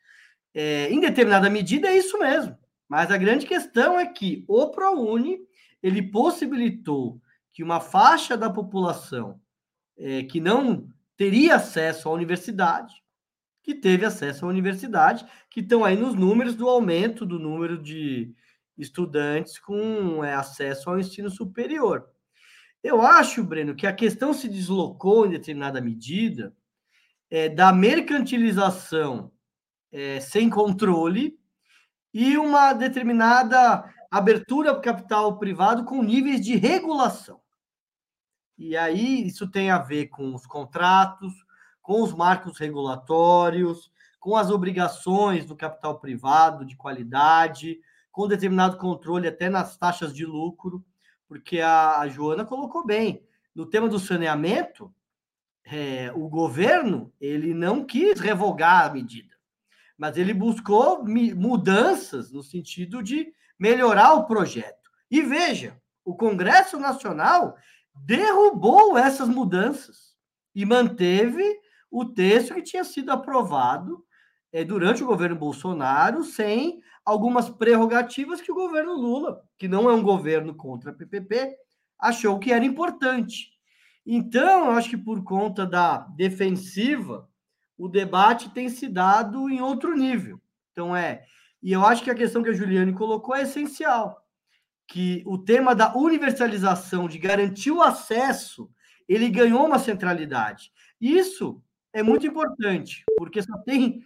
[0.54, 2.58] É, em determinada medida é isso mesmo,
[2.88, 5.40] mas a grande questão é que o ProUni
[5.82, 7.22] ele possibilitou
[7.54, 9.40] que uma faixa da população
[9.98, 12.96] é, que não teria acesso à universidade,
[13.62, 18.34] que teve acesso à universidade, que estão aí nos números do aumento do número de,
[18.80, 22.10] estudantes com é, acesso ao ensino superior.
[22.82, 26.56] Eu acho, Breno, que a questão se deslocou em determinada medida
[27.30, 29.32] é, da mercantilização
[29.92, 31.38] é, sem controle
[32.14, 37.42] e uma determinada abertura para o capital privado com níveis de regulação.
[38.58, 41.34] E aí isso tem a ver com os contratos,
[41.82, 47.80] com os marcos regulatórios, com as obrigações do capital privado de qualidade,
[48.12, 50.84] com determinado controle até nas taxas de lucro,
[51.28, 53.24] porque a, a Joana colocou bem.
[53.54, 54.94] No tema do saneamento,
[55.66, 59.36] é, o governo ele não quis revogar a medida,
[59.98, 64.90] mas ele buscou mudanças no sentido de melhorar o projeto.
[65.12, 67.56] E veja, o Congresso Nacional
[67.94, 70.16] derrubou essas mudanças
[70.56, 71.44] e manteve
[71.92, 74.04] o texto que tinha sido aprovado
[74.52, 79.94] é, durante o governo Bolsonaro sem algumas prerrogativas que o governo Lula, que não é
[79.94, 81.58] um governo contra a PPP,
[81.98, 83.50] achou que era importante.
[84.06, 87.28] Então, eu acho que por conta da defensiva,
[87.76, 90.40] o debate tem se dado em outro nível.
[90.72, 91.26] Então, é
[91.64, 94.24] E eu acho que a questão que a Juliane colocou é essencial,
[94.88, 98.70] que o tema da universalização, de garantir o acesso,
[99.08, 100.72] ele ganhou uma centralidade.
[101.02, 104.04] Isso é muito importante, porque só tem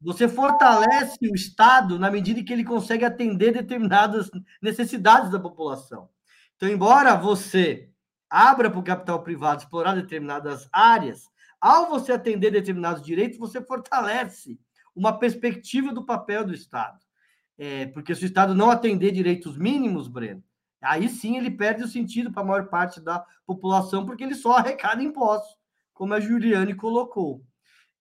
[0.00, 4.30] você fortalece o Estado na medida que ele consegue atender determinadas
[4.62, 6.08] necessidades da população.
[6.56, 7.90] Então, embora você
[8.28, 11.28] abra para o capital privado explorar determinadas áreas,
[11.60, 14.58] ao você atender determinados direitos, você fortalece
[14.94, 16.98] uma perspectiva do papel do Estado.
[17.58, 20.42] É, porque se o Estado não atender direitos mínimos, Breno,
[20.80, 24.56] aí sim ele perde o sentido para a maior parte da população, porque ele só
[24.56, 25.58] arrecada impostos,
[25.92, 27.44] como a Juliane colocou.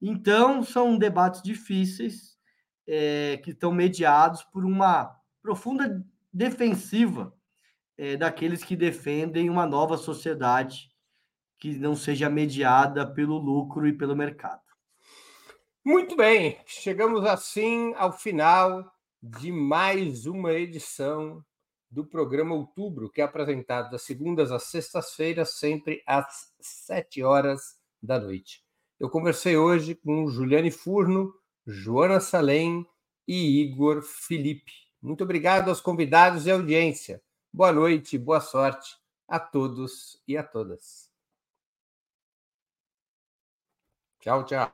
[0.01, 2.37] Então, são debates difíceis
[2.87, 7.33] é, que estão mediados por uma profunda defensiva
[7.97, 10.89] é, daqueles que defendem uma nova sociedade
[11.57, 14.61] que não seja mediada pelo lucro e pelo mercado.
[15.83, 18.89] Muito bem, chegamos assim ao final
[19.21, 21.43] de mais uma edição
[21.91, 28.19] do programa Outubro, que é apresentado das segundas às sextas-feiras, sempre às sete horas da
[28.19, 28.63] noite.
[28.99, 31.33] Eu conversei hoje com Juliane Furno,
[31.65, 32.85] Joana Salem
[33.25, 34.73] e Igor Felipe.
[35.01, 37.23] Muito obrigado aos convidados e audiência.
[37.53, 41.09] Boa noite, boa sorte a todos e a todas.
[44.19, 44.69] Tchau, tchau.